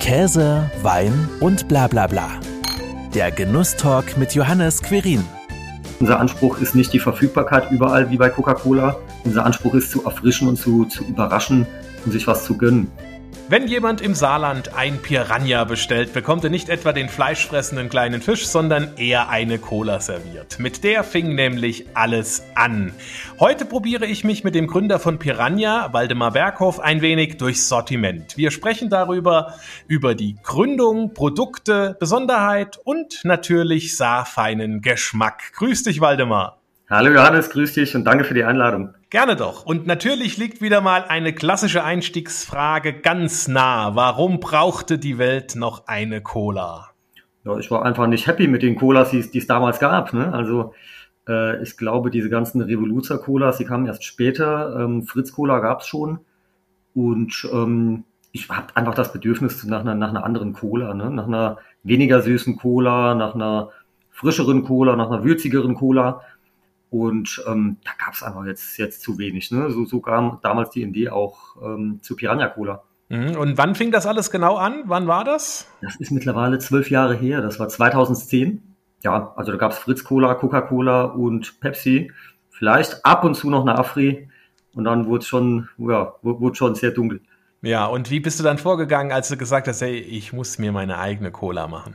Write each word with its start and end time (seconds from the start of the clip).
Käse, 0.00 0.70
Wein 0.82 1.28
und 1.40 1.68
bla 1.68 1.86
bla 1.86 2.06
bla. 2.06 2.28
Der 3.14 3.30
Genusstalk 3.30 4.16
mit 4.16 4.34
Johannes 4.34 4.82
Querin. 4.82 5.22
Unser 6.00 6.18
Anspruch 6.18 6.58
ist 6.58 6.74
nicht 6.74 6.92
die 6.94 6.98
Verfügbarkeit 6.98 7.70
überall 7.70 8.10
wie 8.10 8.16
bei 8.16 8.30
Coca-Cola. 8.30 8.96
Unser 9.24 9.44
Anspruch 9.44 9.74
ist 9.74 9.90
zu 9.90 10.02
erfrischen 10.04 10.48
und 10.48 10.56
zu, 10.56 10.86
zu 10.86 11.04
überraschen 11.04 11.66
und 12.06 12.12
sich 12.12 12.26
was 12.26 12.44
zu 12.44 12.56
gönnen. 12.56 12.90
Wenn 13.50 13.66
jemand 13.66 14.00
im 14.00 14.14
Saarland 14.14 14.76
ein 14.76 15.02
Piranha 15.02 15.64
bestellt, 15.64 16.12
bekommt 16.12 16.44
er 16.44 16.50
nicht 16.50 16.68
etwa 16.68 16.92
den 16.92 17.08
fleischfressenden 17.08 17.88
kleinen 17.88 18.22
Fisch, 18.22 18.46
sondern 18.46 18.96
eher 18.96 19.28
eine 19.28 19.58
Cola 19.58 19.98
serviert. 19.98 20.60
Mit 20.60 20.84
der 20.84 21.02
fing 21.02 21.34
nämlich 21.34 21.86
alles 21.94 22.44
an. 22.54 22.92
Heute 23.40 23.64
probiere 23.64 24.06
ich 24.06 24.22
mich 24.22 24.44
mit 24.44 24.54
dem 24.54 24.68
Gründer 24.68 25.00
von 25.00 25.18
Piranha, 25.18 25.92
Waldemar 25.92 26.30
Berghoff, 26.30 26.78
ein 26.78 27.02
wenig 27.02 27.38
durchs 27.38 27.68
Sortiment. 27.68 28.36
Wir 28.36 28.52
sprechen 28.52 28.88
darüber, 28.88 29.54
über 29.88 30.14
die 30.14 30.36
Gründung, 30.44 31.12
Produkte, 31.12 31.96
Besonderheit 31.98 32.78
und 32.84 33.18
natürlich 33.24 33.96
saarfeinen 33.96 34.80
Geschmack. 34.80 35.54
Grüß 35.54 35.82
dich, 35.82 36.00
Waldemar. 36.00 36.59
Hallo 36.92 37.12
Johannes, 37.12 37.50
grüß 37.50 37.74
dich 37.74 37.94
und 37.94 38.02
danke 38.02 38.24
für 38.24 38.34
die 38.34 38.42
Einladung. 38.42 38.94
Gerne 39.10 39.36
doch. 39.36 39.64
Und 39.64 39.86
natürlich 39.86 40.38
liegt 40.38 40.60
wieder 40.60 40.80
mal 40.80 41.04
eine 41.04 41.32
klassische 41.32 41.84
Einstiegsfrage 41.84 42.94
ganz 42.94 43.46
nah. 43.46 43.94
Warum 43.94 44.40
brauchte 44.40 44.98
die 44.98 45.16
Welt 45.16 45.54
noch 45.54 45.86
eine 45.86 46.20
Cola? 46.20 46.88
Ja, 47.44 47.56
ich 47.58 47.70
war 47.70 47.84
einfach 47.84 48.08
nicht 48.08 48.26
happy 48.26 48.48
mit 48.48 48.64
den 48.64 48.74
Colas, 48.74 49.10
die 49.12 49.20
es 49.20 49.46
damals 49.46 49.78
gab. 49.78 50.12
Ne? 50.12 50.34
Also 50.34 50.74
äh, 51.28 51.62
ich 51.62 51.76
glaube, 51.76 52.10
diese 52.10 52.28
ganzen 52.28 52.60
Revoluzer-Colas, 52.60 53.58
die 53.58 53.66
kamen 53.66 53.86
erst 53.86 54.02
später. 54.02 54.74
Ähm, 54.80 55.04
Fritz-Cola 55.04 55.60
gab 55.60 55.82
es 55.82 55.86
schon. 55.86 56.18
Und 56.92 57.48
ähm, 57.52 58.02
ich 58.32 58.48
habe 58.48 58.74
einfach 58.74 58.94
das 58.94 59.12
Bedürfnis 59.12 59.62
nach 59.62 59.82
einer, 59.82 59.94
nach 59.94 60.10
einer 60.10 60.24
anderen 60.24 60.54
Cola, 60.54 60.92
ne? 60.92 61.08
nach 61.08 61.28
einer 61.28 61.58
weniger 61.84 62.20
süßen 62.20 62.56
Cola, 62.56 63.14
nach 63.14 63.36
einer 63.36 63.68
frischeren 64.10 64.64
Cola, 64.64 64.96
nach 64.96 65.08
einer 65.08 65.22
würzigeren 65.22 65.76
Cola. 65.76 66.22
Und 66.90 67.42
ähm, 67.46 67.76
da 67.84 67.90
gab 68.04 68.14
es 68.14 68.22
einfach 68.22 68.44
jetzt, 68.44 68.76
jetzt 68.76 69.02
zu 69.02 69.16
wenig. 69.18 69.50
Ne? 69.52 69.70
So, 69.70 69.84
so 69.84 70.00
kam 70.00 70.38
damals 70.42 70.70
die 70.70 70.82
Idee 70.82 71.10
auch 71.10 71.56
ähm, 71.62 72.00
zu 72.02 72.16
Piranha 72.16 72.48
Cola. 72.48 72.82
Mhm. 73.08 73.36
Und 73.36 73.58
wann 73.58 73.74
fing 73.74 73.92
das 73.92 74.06
alles 74.06 74.30
genau 74.30 74.56
an? 74.56 74.82
Wann 74.86 75.06
war 75.06 75.24
das? 75.24 75.66
Das 75.82 75.96
ist 75.96 76.10
mittlerweile 76.10 76.58
zwölf 76.58 76.90
Jahre 76.90 77.14
her. 77.14 77.42
Das 77.42 77.58
war 77.58 77.68
2010. 77.68 78.62
Ja, 79.02 79.32
also 79.36 79.52
da 79.52 79.58
gab 79.58 79.72
es 79.72 79.78
Fritz 79.78 80.04
Cola, 80.04 80.34
Coca-Cola 80.34 81.04
und 81.04 81.60
Pepsi. 81.60 82.12
Vielleicht 82.50 83.04
ab 83.04 83.24
und 83.24 83.34
zu 83.34 83.50
noch 83.50 83.62
eine 83.62 83.78
Afri. 83.78 84.28
Und 84.74 84.84
dann 84.84 85.06
wurde 85.06 85.22
es 85.22 85.28
schon, 85.28 85.68
ja, 85.78 86.14
wurde 86.22 86.54
schon 86.54 86.74
sehr 86.74 86.90
dunkel. 86.90 87.20
Ja, 87.62 87.86
und 87.86 88.10
wie 88.10 88.20
bist 88.20 88.38
du 88.38 88.44
dann 88.44 88.58
vorgegangen, 88.58 89.12
als 89.12 89.28
du 89.28 89.36
gesagt 89.36 89.68
hast, 89.68 89.80
hey, 89.80 89.98
ich 89.98 90.32
muss 90.32 90.58
mir 90.58 90.72
meine 90.72 90.98
eigene 90.98 91.30
Cola 91.30 91.68
machen? 91.68 91.94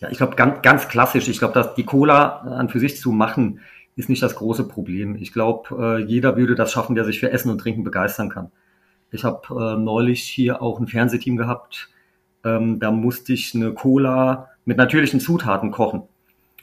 Ja, 0.00 0.08
ich 0.08 0.16
glaube, 0.16 0.34
ganz, 0.36 0.62
ganz 0.62 0.88
klassisch. 0.88 1.28
Ich 1.28 1.38
glaube, 1.38 1.54
dass 1.54 1.74
die 1.74 1.84
Cola 1.84 2.38
an 2.40 2.68
für 2.68 2.80
sich 2.80 2.98
zu 2.98 3.12
machen, 3.12 3.60
ist 4.00 4.08
nicht 4.08 4.22
das 4.22 4.34
große 4.34 4.66
Problem. 4.66 5.14
Ich 5.14 5.32
glaube, 5.32 5.98
äh, 6.00 6.02
jeder 6.02 6.36
würde 6.36 6.54
das 6.54 6.72
schaffen, 6.72 6.96
der 6.96 7.04
sich 7.04 7.20
für 7.20 7.30
Essen 7.30 7.50
und 7.50 7.58
Trinken 7.58 7.84
begeistern 7.84 8.30
kann. 8.30 8.50
Ich 9.12 9.24
habe 9.24 9.42
äh, 9.50 9.80
neulich 9.80 10.22
hier 10.22 10.62
auch 10.62 10.80
ein 10.80 10.88
Fernsehteam 10.88 11.36
gehabt. 11.36 11.90
Ähm, 12.42 12.80
da 12.80 12.90
musste 12.90 13.32
ich 13.32 13.54
eine 13.54 13.72
Cola 13.72 14.48
mit 14.64 14.78
natürlichen 14.78 15.20
Zutaten 15.20 15.70
kochen. 15.70 16.02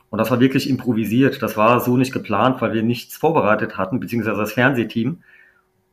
Und 0.09 0.17
das 0.19 0.31
war 0.31 0.39
wirklich 0.39 0.69
improvisiert. 0.69 1.41
Das 1.41 1.57
war 1.57 1.79
so 1.79 1.95
nicht 1.95 2.11
geplant, 2.11 2.61
weil 2.61 2.73
wir 2.73 2.83
nichts 2.83 3.15
vorbereitet 3.15 3.77
hatten, 3.77 3.99
beziehungsweise 3.99 4.39
das 4.39 4.53
Fernsehteam. 4.53 5.21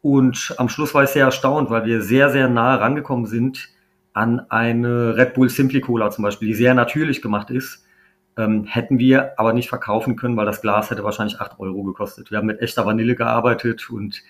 Und 0.00 0.54
am 0.58 0.68
Schluss 0.68 0.94
war 0.94 1.04
ich 1.04 1.10
sehr 1.10 1.26
erstaunt, 1.26 1.70
weil 1.70 1.84
wir 1.84 2.00
sehr, 2.00 2.30
sehr 2.30 2.48
nah 2.48 2.76
rangekommen 2.76 3.26
sind 3.26 3.68
an 4.12 4.40
eine 4.48 5.16
Red 5.16 5.34
Bull 5.34 5.50
Simply 5.50 5.80
Cola 5.80 6.10
zum 6.10 6.22
Beispiel, 6.22 6.48
die 6.48 6.54
sehr 6.54 6.74
natürlich 6.74 7.20
gemacht 7.20 7.50
ist 7.50 7.83
ähm, 8.36 8.64
hätten 8.64 8.98
wir 8.98 9.38
aber 9.38 9.52
nicht 9.52 9.68
verkaufen 9.68 10.16
können, 10.16 10.36
weil 10.36 10.46
das 10.46 10.60
Glas 10.60 10.90
hätte 10.90 11.04
wahrscheinlich 11.04 11.40
acht 11.40 11.58
Euro 11.60 11.82
gekostet. 11.82 12.30
Wir 12.30 12.38
haben 12.38 12.46
mit 12.46 12.60
echter 12.60 12.84
Vanille 12.86 13.14
gearbeitet 13.14 13.88
und 13.90 14.22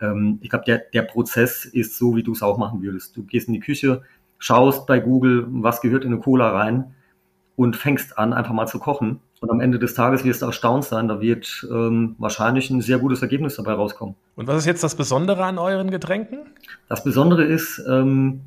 ähm, 0.00 0.38
ich 0.42 0.50
glaube, 0.50 0.64
der, 0.66 0.82
der 0.92 1.02
Prozess 1.02 1.64
ist 1.64 1.96
so, 1.96 2.16
wie 2.16 2.22
du 2.22 2.32
es 2.32 2.42
auch 2.42 2.58
machen 2.58 2.82
würdest. 2.82 3.16
Du 3.16 3.22
gehst 3.24 3.48
in 3.48 3.54
die 3.54 3.60
Küche, 3.60 4.02
schaust 4.38 4.86
bei 4.86 5.00
Google, 5.00 5.46
was 5.48 5.80
gehört 5.80 6.04
in 6.04 6.12
eine 6.12 6.20
Cola 6.20 6.50
rein 6.50 6.94
und 7.56 7.76
fängst 7.76 8.18
an, 8.18 8.32
einfach 8.32 8.52
mal 8.52 8.66
zu 8.66 8.78
kochen. 8.78 9.20
Und 9.40 9.50
am 9.50 9.60
Ende 9.60 9.78
des 9.78 9.94
Tages 9.94 10.24
wirst 10.24 10.42
du 10.42 10.46
erstaunt 10.46 10.84
sein, 10.84 11.08
da 11.08 11.20
wird 11.20 11.66
ähm, 11.70 12.16
wahrscheinlich 12.18 12.70
ein 12.70 12.80
sehr 12.80 12.98
gutes 12.98 13.22
Ergebnis 13.22 13.56
dabei 13.56 13.72
rauskommen. 13.72 14.16
Und 14.36 14.46
was 14.46 14.58
ist 14.58 14.66
jetzt 14.66 14.82
das 14.82 14.96
Besondere 14.96 15.44
an 15.44 15.58
euren 15.58 15.90
Getränken? 15.90 16.40
Das 16.88 17.04
Besondere 17.04 17.44
ist, 17.44 17.82
ähm, 17.88 18.40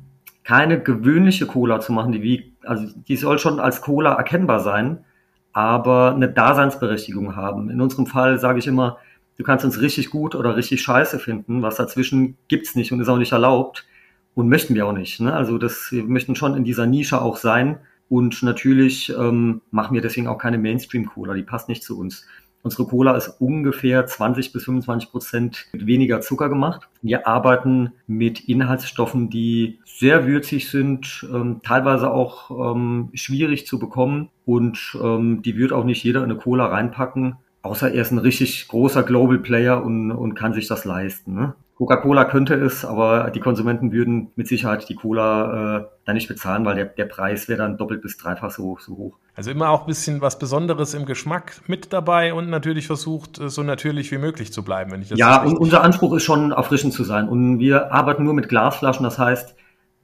keine 0.44 0.80
gewöhnliche 0.80 1.46
Cola 1.46 1.80
zu 1.80 1.92
machen, 1.92 2.12
die 2.12 2.22
wie, 2.22 2.51
also 2.64 2.86
die 3.08 3.16
soll 3.16 3.38
schon 3.38 3.60
als 3.60 3.80
Cola 3.80 4.14
erkennbar 4.14 4.60
sein, 4.60 5.04
aber 5.52 6.14
eine 6.14 6.28
Daseinsberechtigung 6.28 7.36
haben. 7.36 7.70
In 7.70 7.80
unserem 7.80 8.06
Fall 8.06 8.38
sage 8.38 8.58
ich 8.58 8.66
immer, 8.66 8.98
du 9.36 9.44
kannst 9.44 9.64
uns 9.64 9.80
richtig 9.80 10.10
gut 10.10 10.34
oder 10.34 10.56
richtig 10.56 10.82
scheiße 10.82 11.18
finden, 11.18 11.62
was 11.62 11.76
dazwischen 11.76 12.36
gibt's 12.48 12.74
nicht 12.74 12.92
und 12.92 13.00
ist 13.00 13.08
auch 13.08 13.18
nicht 13.18 13.32
erlaubt 13.32 13.86
und 14.34 14.48
möchten 14.48 14.74
wir 14.74 14.86
auch 14.86 14.92
nicht. 14.92 15.20
Ne? 15.20 15.32
Also 15.32 15.58
das, 15.58 15.88
wir 15.90 16.04
möchten 16.04 16.36
schon 16.36 16.56
in 16.56 16.64
dieser 16.64 16.86
Nische 16.86 17.20
auch 17.20 17.36
sein 17.36 17.78
und 18.08 18.42
natürlich 18.42 19.12
ähm, 19.16 19.62
machen 19.70 19.94
wir 19.94 20.02
deswegen 20.02 20.26
auch 20.26 20.38
keine 20.38 20.58
Mainstream-Cola, 20.58 21.34
die 21.34 21.42
passt 21.42 21.68
nicht 21.68 21.82
zu 21.82 21.98
uns. 21.98 22.26
Unsere 22.62 22.86
Cola 22.86 23.16
ist 23.16 23.40
ungefähr 23.40 24.06
20 24.06 24.52
bis 24.52 24.64
25 24.64 25.10
Prozent 25.10 25.66
mit 25.72 25.86
weniger 25.86 26.20
Zucker 26.20 26.48
gemacht. 26.48 26.88
Wir 27.02 27.26
arbeiten 27.26 27.92
mit 28.06 28.48
Inhaltsstoffen, 28.48 29.30
die 29.30 29.80
sehr 29.84 30.26
würzig 30.26 30.70
sind, 30.70 31.26
ähm, 31.32 31.60
teilweise 31.64 32.12
auch 32.12 32.74
ähm, 32.74 33.10
schwierig 33.14 33.66
zu 33.66 33.80
bekommen 33.80 34.28
und 34.46 34.96
ähm, 35.02 35.42
die 35.42 35.56
wird 35.56 35.72
auch 35.72 35.84
nicht 35.84 36.04
jeder 36.04 36.20
in 36.20 36.30
eine 36.30 36.36
Cola 36.36 36.66
reinpacken, 36.66 37.36
außer 37.62 37.92
er 37.92 38.02
ist 38.02 38.12
ein 38.12 38.18
richtig 38.18 38.68
großer 38.68 39.02
Global 39.02 39.38
Player 39.38 39.82
und, 39.82 40.12
und 40.12 40.34
kann 40.34 40.52
sich 40.52 40.68
das 40.68 40.84
leisten. 40.84 41.34
Ne? 41.34 41.54
Coca-Cola 41.82 42.24
könnte 42.26 42.54
es, 42.54 42.84
aber 42.84 43.30
die 43.30 43.40
Konsumenten 43.40 43.90
würden 43.90 44.30
mit 44.36 44.46
Sicherheit 44.46 44.88
die 44.88 44.94
Cola 44.94 45.78
äh, 45.78 45.84
dann 46.04 46.14
nicht 46.14 46.28
bezahlen, 46.28 46.64
weil 46.64 46.76
der, 46.76 46.84
der 46.84 47.06
Preis 47.06 47.48
wäre 47.48 47.58
dann 47.58 47.76
doppelt 47.76 48.02
bis 48.02 48.16
dreifach 48.16 48.52
so, 48.52 48.78
so 48.80 48.96
hoch. 48.96 49.18
Also 49.34 49.50
immer 49.50 49.70
auch 49.70 49.80
ein 49.80 49.86
bisschen 49.86 50.20
was 50.20 50.38
Besonderes 50.38 50.94
im 50.94 51.06
Geschmack 51.06 51.60
mit 51.66 51.92
dabei 51.92 52.34
und 52.34 52.50
natürlich 52.50 52.86
versucht, 52.86 53.40
äh, 53.40 53.48
so 53.48 53.64
natürlich 53.64 54.12
wie 54.12 54.18
möglich 54.18 54.52
zu 54.52 54.62
bleiben, 54.62 54.92
wenn 54.92 55.02
ich 55.02 55.08
das 55.08 55.18
Ja, 55.18 55.42
und 55.42 55.56
unser 55.58 55.82
Anspruch 55.82 56.14
ist 56.14 56.22
schon, 56.22 56.52
erfrischend 56.52 56.92
zu 56.92 57.02
sein. 57.02 57.28
Und 57.28 57.58
wir 57.58 57.92
arbeiten 57.92 58.22
nur 58.22 58.34
mit 58.34 58.48
Glasflaschen, 58.48 59.02
das 59.02 59.18
heißt, 59.18 59.56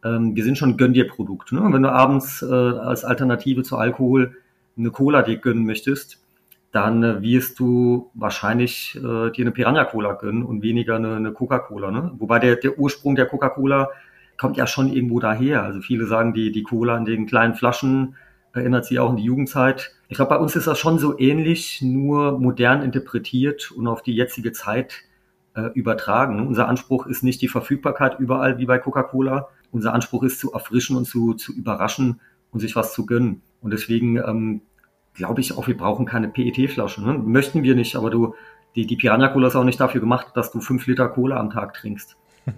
ähm, 0.04 0.34
wir 0.34 0.42
sind 0.42 0.58
schon 0.58 0.76
Gönn 0.76 0.94
dir 0.94 1.06
Produkt. 1.06 1.52
Ne? 1.52 1.60
Wenn 1.64 1.82
du 1.82 1.92
abends 1.92 2.42
äh, 2.42 2.52
als 2.52 3.04
Alternative 3.04 3.62
zu 3.62 3.76
Alkohol 3.76 4.36
eine 4.76 4.90
Cola 4.90 5.22
dir 5.22 5.36
gönnen 5.36 5.64
möchtest, 5.64 6.18
dann 6.72 7.02
äh, 7.02 7.22
wirst 7.22 7.58
du 7.58 8.10
wahrscheinlich 8.14 8.96
äh, 8.96 9.30
dir 9.30 9.44
eine 9.44 9.52
Piranha-Cola 9.52 10.14
gönnen 10.14 10.42
und 10.42 10.62
weniger 10.62 10.96
eine, 10.96 11.16
eine 11.16 11.32
Coca-Cola. 11.32 11.90
Ne? 11.90 12.12
Wobei 12.18 12.38
der, 12.38 12.56
der 12.56 12.78
Ursprung 12.78 13.16
der 13.16 13.26
Coca-Cola 13.26 13.90
kommt 14.36 14.56
ja 14.56 14.66
schon 14.66 14.92
irgendwo 14.92 15.20
daher. 15.20 15.62
Also 15.62 15.80
viele 15.80 16.06
sagen, 16.06 16.32
die, 16.34 16.52
die 16.52 16.62
Cola 16.62 16.96
in 16.96 17.04
den 17.04 17.26
kleinen 17.26 17.54
Flaschen 17.54 18.16
erinnert 18.52 18.84
sie 18.84 18.98
auch 18.98 19.10
an 19.10 19.16
die 19.16 19.24
Jugendzeit. 19.24 19.92
Ich 20.08 20.16
glaube, 20.16 20.30
bei 20.30 20.38
uns 20.38 20.56
ist 20.56 20.66
das 20.66 20.78
schon 20.78 20.98
so 20.98 21.18
ähnlich, 21.18 21.82
nur 21.82 22.38
modern 22.38 22.82
interpretiert 22.82 23.70
und 23.72 23.86
auf 23.86 24.02
die 24.02 24.14
jetzige 24.14 24.52
Zeit 24.52 25.04
äh, 25.54 25.70
übertragen. 25.74 26.46
Unser 26.46 26.68
Anspruch 26.68 27.06
ist 27.06 27.22
nicht 27.22 27.42
die 27.42 27.48
Verfügbarkeit 27.48 28.18
überall 28.18 28.58
wie 28.58 28.66
bei 28.66 28.78
Coca-Cola. 28.78 29.48
Unser 29.70 29.92
Anspruch 29.92 30.22
ist 30.22 30.38
zu 30.38 30.52
erfrischen 30.52 30.96
und 30.96 31.04
zu, 31.04 31.34
zu 31.34 31.52
überraschen 31.52 32.20
und 32.50 32.60
sich 32.60 32.76
was 32.76 32.92
zu 32.92 33.06
gönnen. 33.06 33.42
Und 33.60 33.72
deswegen 33.72 34.16
ähm, 34.16 34.62
glaube 35.18 35.42
ich 35.42 35.56
auch, 35.58 35.66
wir 35.66 35.76
brauchen 35.76 36.06
keine 36.06 36.28
PET-Flaschen. 36.28 37.04
Ne? 37.04 37.18
Möchten 37.18 37.62
wir 37.62 37.74
nicht, 37.74 37.96
aber 37.96 38.08
du, 38.08 38.34
die, 38.74 38.86
die 38.86 38.96
Piranha-Cola 38.96 39.48
ist 39.48 39.56
auch 39.56 39.64
nicht 39.64 39.80
dafür 39.80 40.00
gemacht, 40.00 40.28
dass 40.34 40.50
du 40.50 40.60
fünf 40.60 40.86
Liter 40.86 41.08
Cola 41.08 41.36
am 41.36 41.50
Tag 41.50 41.74
trinkst. 41.74 42.16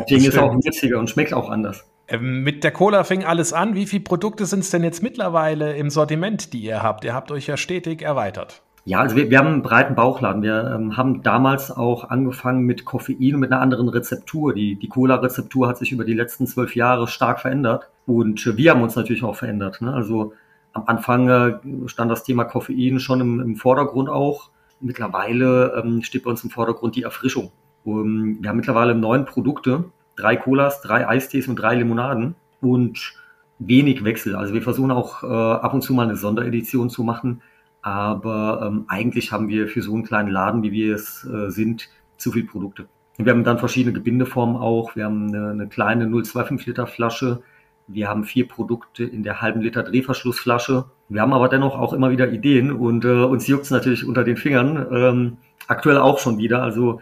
Deswegen 0.00 0.24
ist 0.24 0.34
es 0.34 0.38
auch 0.38 0.56
witziger 0.56 0.98
und 0.98 1.08
schmeckt 1.08 1.32
auch 1.32 1.48
anders. 1.48 1.88
Ähm, 2.08 2.42
mit 2.42 2.64
der 2.64 2.72
Cola 2.72 3.04
fing 3.04 3.24
alles 3.24 3.52
an. 3.52 3.74
Wie 3.74 3.86
viele 3.86 4.02
Produkte 4.02 4.46
sind 4.46 4.60
es 4.60 4.70
denn 4.70 4.82
jetzt 4.82 5.02
mittlerweile 5.02 5.76
im 5.76 5.90
Sortiment, 5.90 6.52
die 6.52 6.60
ihr 6.60 6.82
habt? 6.82 7.04
Ihr 7.04 7.14
habt 7.14 7.30
euch 7.30 7.46
ja 7.46 7.56
stetig 7.56 8.02
erweitert. 8.02 8.62
Ja, 8.86 9.00
also 9.00 9.14
wir, 9.16 9.28
wir 9.28 9.38
haben 9.38 9.48
einen 9.48 9.62
breiten 9.62 9.94
Bauchladen. 9.94 10.42
Wir 10.42 10.72
ähm, 10.74 10.96
haben 10.96 11.22
damals 11.22 11.70
auch 11.70 12.08
angefangen 12.08 12.62
mit 12.62 12.86
Koffein 12.86 13.34
und 13.34 13.40
mit 13.40 13.52
einer 13.52 13.60
anderen 13.60 13.90
Rezeptur. 13.90 14.54
Die, 14.54 14.76
die 14.76 14.88
Cola-Rezeptur 14.88 15.68
hat 15.68 15.76
sich 15.76 15.92
über 15.92 16.04
die 16.04 16.14
letzten 16.14 16.46
zwölf 16.46 16.74
Jahre 16.74 17.06
stark 17.06 17.40
verändert. 17.40 17.90
Und 18.06 18.56
wir 18.56 18.70
haben 18.70 18.82
uns 18.82 18.96
natürlich 18.96 19.22
auch 19.22 19.36
verändert. 19.36 19.82
Ne? 19.82 19.92
Also 19.92 20.32
am 20.72 20.84
Anfang 20.86 21.28
äh, 21.28 21.88
stand 21.88 22.10
das 22.10 22.24
Thema 22.24 22.44
Koffein 22.44 23.00
schon 23.00 23.20
im, 23.20 23.40
im 23.40 23.56
Vordergrund 23.56 24.08
auch. 24.08 24.50
Mittlerweile 24.80 25.82
ähm, 25.82 26.02
steht 26.02 26.24
bei 26.24 26.30
uns 26.30 26.44
im 26.44 26.50
Vordergrund 26.50 26.96
die 26.96 27.02
Erfrischung. 27.02 27.50
Um, 27.84 28.38
wir 28.40 28.50
haben 28.50 28.56
mittlerweile 28.56 28.94
neun 28.94 29.24
Produkte, 29.24 29.84
drei 30.16 30.36
Colas, 30.36 30.82
drei 30.82 31.08
Eistees 31.08 31.48
und 31.48 31.56
drei 31.56 31.74
Limonaden 31.76 32.34
und 32.60 33.14
wenig 33.58 34.04
Wechsel. 34.04 34.36
Also 34.36 34.54
wir 34.54 34.62
versuchen 34.62 34.90
auch 34.90 35.22
äh, 35.22 35.26
ab 35.26 35.74
und 35.74 35.82
zu 35.82 35.94
mal 35.94 36.04
eine 36.04 36.16
Sonderedition 36.16 36.90
zu 36.90 37.02
machen, 37.02 37.42
aber 37.82 38.62
ähm, 38.66 38.84
eigentlich 38.88 39.32
haben 39.32 39.48
wir 39.48 39.68
für 39.68 39.82
so 39.82 39.94
einen 39.94 40.04
kleinen 40.04 40.28
Laden, 40.28 40.62
wie 40.62 40.72
wir 40.72 40.94
es 40.94 41.24
äh, 41.24 41.50
sind, 41.50 41.88
zu 42.16 42.32
viel 42.32 42.44
Produkte. 42.44 42.86
Wir 43.16 43.32
haben 43.32 43.44
dann 43.44 43.58
verschiedene 43.58 43.92
Gebindeformen 43.92 44.56
auch. 44.56 44.94
Wir 44.94 45.04
haben 45.04 45.28
eine, 45.28 45.50
eine 45.50 45.66
kleine 45.66 46.06
0,25 46.06 46.66
Liter 46.66 46.86
Flasche, 46.86 47.42
Wir 47.88 48.08
haben 48.08 48.24
vier 48.24 48.46
Produkte 48.46 49.02
in 49.04 49.22
der 49.22 49.40
halben 49.40 49.62
Liter 49.62 49.82
Drehverschlussflasche. 49.82 50.84
Wir 51.08 51.22
haben 51.22 51.32
aber 51.32 51.48
dennoch 51.48 51.78
auch 51.78 51.94
immer 51.94 52.10
wieder 52.10 52.30
Ideen 52.30 52.70
und 52.70 53.04
äh, 53.06 53.08
uns 53.08 53.46
juckt 53.46 53.64
es 53.64 53.70
natürlich 53.70 54.04
unter 54.04 54.24
den 54.24 54.36
Fingern. 54.36 54.86
Ähm, 54.92 55.36
aktuell 55.66 55.96
auch 55.96 56.18
schon 56.18 56.36
wieder. 56.36 56.62
Also 56.62 57.00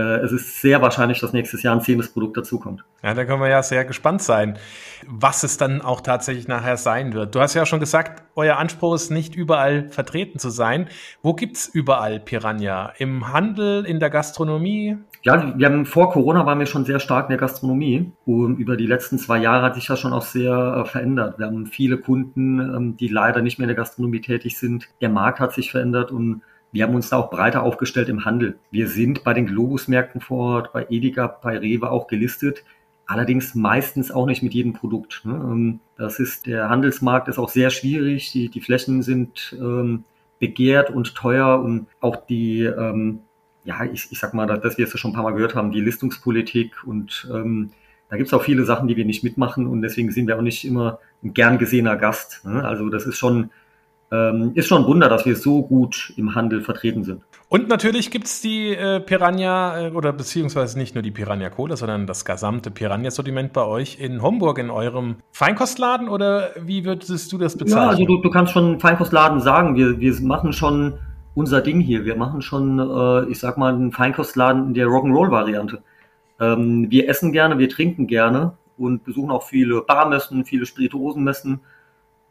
es 0.00 0.32
ist 0.32 0.60
sehr 0.60 0.80
wahrscheinlich, 0.80 1.20
dass 1.20 1.32
nächstes 1.32 1.62
Jahr 1.62 1.74
ein 1.74 1.82
zehntes 1.82 2.12
Produkt 2.12 2.36
dazukommt. 2.36 2.84
Ja, 3.02 3.14
da 3.14 3.24
können 3.24 3.42
wir 3.42 3.48
ja 3.48 3.62
sehr 3.62 3.84
gespannt 3.84 4.22
sein, 4.22 4.58
was 5.06 5.42
es 5.42 5.56
dann 5.56 5.82
auch 5.82 6.00
tatsächlich 6.00 6.48
nachher 6.48 6.76
sein 6.76 7.12
wird. 7.12 7.34
Du 7.34 7.40
hast 7.40 7.54
ja 7.54 7.66
schon 7.66 7.80
gesagt, 7.80 8.22
euer 8.34 8.56
Anspruch 8.56 8.94
ist 8.94 9.10
nicht 9.10 9.34
überall 9.34 9.90
vertreten 9.90 10.38
zu 10.38 10.50
sein. 10.50 10.88
Wo 11.22 11.34
gibt's 11.34 11.66
überall 11.66 12.20
Piranha? 12.20 12.92
Im 12.98 13.32
Handel, 13.32 13.84
in 13.84 14.00
der 14.00 14.08
Gastronomie? 14.08 14.96
Ja, 15.24 15.56
wir 15.56 15.66
haben 15.66 15.86
vor 15.86 16.10
Corona 16.10 16.46
waren 16.46 16.58
wir 16.58 16.66
schon 16.66 16.84
sehr 16.84 16.98
stark 16.98 17.26
in 17.26 17.30
der 17.30 17.38
Gastronomie 17.38 18.10
und 18.24 18.58
über 18.58 18.76
die 18.76 18.86
letzten 18.86 19.18
zwei 19.18 19.38
Jahre 19.38 19.62
hat 19.62 19.76
sich 19.76 19.86
das 19.86 20.00
schon 20.00 20.12
auch 20.12 20.22
sehr 20.24 20.52
äh, 20.52 20.84
verändert. 20.84 21.38
Wir 21.38 21.46
haben 21.46 21.66
viele 21.66 21.98
Kunden, 21.98 22.58
ähm, 22.58 22.96
die 22.96 23.08
leider 23.08 23.40
nicht 23.40 23.58
mehr 23.58 23.64
in 23.64 23.74
der 23.74 23.76
Gastronomie 23.76 24.20
tätig 24.20 24.58
sind. 24.58 24.88
Der 25.00 25.10
Markt 25.10 25.38
hat 25.38 25.52
sich 25.52 25.70
verändert 25.70 26.10
und 26.10 26.42
wir 26.72 26.84
haben 26.84 26.94
uns 26.94 27.10
da 27.10 27.18
auch 27.18 27.30
breiter 27.30 27.62
aufgestellt 27.62 28.08
im 28.08 28.24
Handel. 28.24 28.58
Wir 28.70 28.88
sind 28.88 29.24
bei 29.24 29.34
den 29.34 29.46
Globusmärkten 29.46 30.22
vor 30.22 30.54
Ort, 30.56 30.72
bei 30.72 30.86
Edeka, 30.88 31.26
bei 31.26 31.58
Rewe 31.58 31.90
auch 31.90 32.06
gelistet. 32.06 32.64
Allerdings 33.06 33.54
meistens 33.54 34.10
auch 34.10 34.26
nicht 34.26 34.42
mit 34.42 34.54
jedem 34.54 34.72
Produkt. 34.72 35.20
Ne? 35.24 35.34
Ähm, 35.34 35.80
das 35.98 36.18
ist, 36.18 36.46
der 36.46 36.70
Handelsmarkt 36.70 37.28
ist 37.28 37.38
auch 37.38 37.50
sehr 37.50 37.68
schwierig. 37.68 38.32
Die, 38.32 38.48
die 38.48 38.60
Flächen 38.62 39.02
sind 39.02 39.54
ähm, 39.60 40.04
begehrt 40.38 40.90
und 40.90 41.14
teuer 41.14 41.60
und 41.62 41.88
auch 42.00 42.16
die, 42.26 42.62
ähm, 42.62 43.20
ja, 43.64 43.84
ich, 43.84 44.10
ich 44.10 44.18
sag 44.18 44.32
mal, 44.32 44.46
dass 44.46 44.78
wir 44.78 44.86
es 44.86 44.98
schon 44.98 45.10
ein 45.10 45.14
paar 45.14 45.24
Mal 45.24 45.34
gehört 45.34 45.54
haben, 45.54 45.72
die 45.72 45.80
Listungspolitik 45.80 46.84
und 46.84 47.28
ähm, 47.32 47.70
da 48.08 48.16
gibt 48.16 48.28
es 48.28 48.34
auch 48.34 48.42
viele 48.42 48.64
Sachen, 48.64 48.88
die 48.88 48.96
wir 48.96 49.04
nicht 49.04 49.22
mitmachen 49.22 49.66
und 49.66 49.82
deswegen 49.82 50.10
sind 50.10 50.26
wir 50.26 50.36
auch 50.36 50.42
nicht 50.42 50.64
immer 50.64 50.98
ein 51.22 51.32
gern 51.32 51.58
gesehener 51.58 51.96
Gast. 51.96 52.44
Ne? 52.44 52.64
Also 52.64 52.88
das 52.88 53.06
ist 53.06 53.18
schon 53.18 53.50
ähm, 54.12 54.52
ist 54.54 54.68
schon 54.68 54.82
ein 54.82 54.88
Wunder, 54.88 55.08
dass 55.08 55.24
wir 55.24 55.36
so 55.36 55.62
gut 55.62 56.12
im 56.16 56.34
Handel 56.34 56.60
vertreten 56.60 57.02
sind. 57.02 57.22
Und 57.48 57.68
natürlich 57.68 58.10
gibt's 58.10 58.42
die 58.42 58.68
äh, 58.68 59.00
Piranha 59.00 59.88
äh, 59.88 59.90
oder 59.90 60.12
beziehungsweise 60.12 60.78
nicht 60.78 60.94
nur 60.94 61.02
die 61.02 61.10
Piranha 61.10 61.48
Cola, 61.48 61.76
sondern 61.76 62.06
das 62.06 62.24
gesamte 62.24 62.70
Piranha-Sortiment 62.70 63.54
bei 63.54 63.64
euch 63.64 63.98
in 63.98 64.20
Homburg 64.22 64.58
in 64.58 64.70
eurem 64.70 65.16
Feinkostladen 65.32 66.08
oder 66.08 66.50
wie 66.60 66.84
würdest 66.84 67.32
du 67.32 67.38
das 67.38 67.56
bezeichnen? 67.56 67.84
Ja, 67.84 67.88
also 67.88 68.04
du, 68.04 68.20
du 68.20 68.30
kannst 68.30 68.52
schon 68.52 68.80
Feinkostladen 68.80 69.40
sagen. 69.40 69.76
Wir, 69.76 69.98
wir 69.98 70.20
machen 70.20 70.52
schon 70.52 70.98
unser 71.34 71.62
Ding 71.62 71.80
hier. 71.80 72.04
Wir 72.04 72.16
machen 72.16 72.42
schon, 72.42 72.78
äh, 72.78 73.30
ich 73.30 73.38
sag 73.38 73.56
mal, 73.56 73.72
einen 73.72 73.92
Feinkostladen 73.92 74.68
in 74.68 74.74
der 74.74 74.88
Rock'n'Roll-Variante. 74.88 75.82
Ähm, 76.38 76.90
wir 76.90 77.08
essen 77.08 77.32
gerne, 77.32 77.58
wir 77.58 77.70
trinken 77.70 78.06
gerne 78.06 78.52
und 78.76 79.04
besuchen 79.04 79.30
auch 79.30 79.44
viele 79.44 79.80
Barmessen, 79.82 80.44
viele 80.44 80.66
Spirituosenmessen 80.66 81.60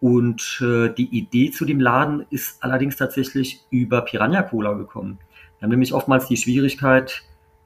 und 0.02 0.60
äh, 0.62 0.90
die 0.90 1.16
Idee 1.16 1.52
zu 1.52 1.64
dem 1.64 1.80
Laden 1.80 2.26
ist 2.32 2.64
allerdings 2.64 2.98
tatsächlich 2.98 3.64
über 3.70 4.02
Piranha 4.02 4.42
Cola 4.42 4.74
gekommen. 4.74 5.20
Wir 5.58 5.66
haben 5.66 5.70
nämlich 5.70 5.94
oftmals 5.94 6.28
die 6.28 6.38
Schwierigkeit, 6.38 7.22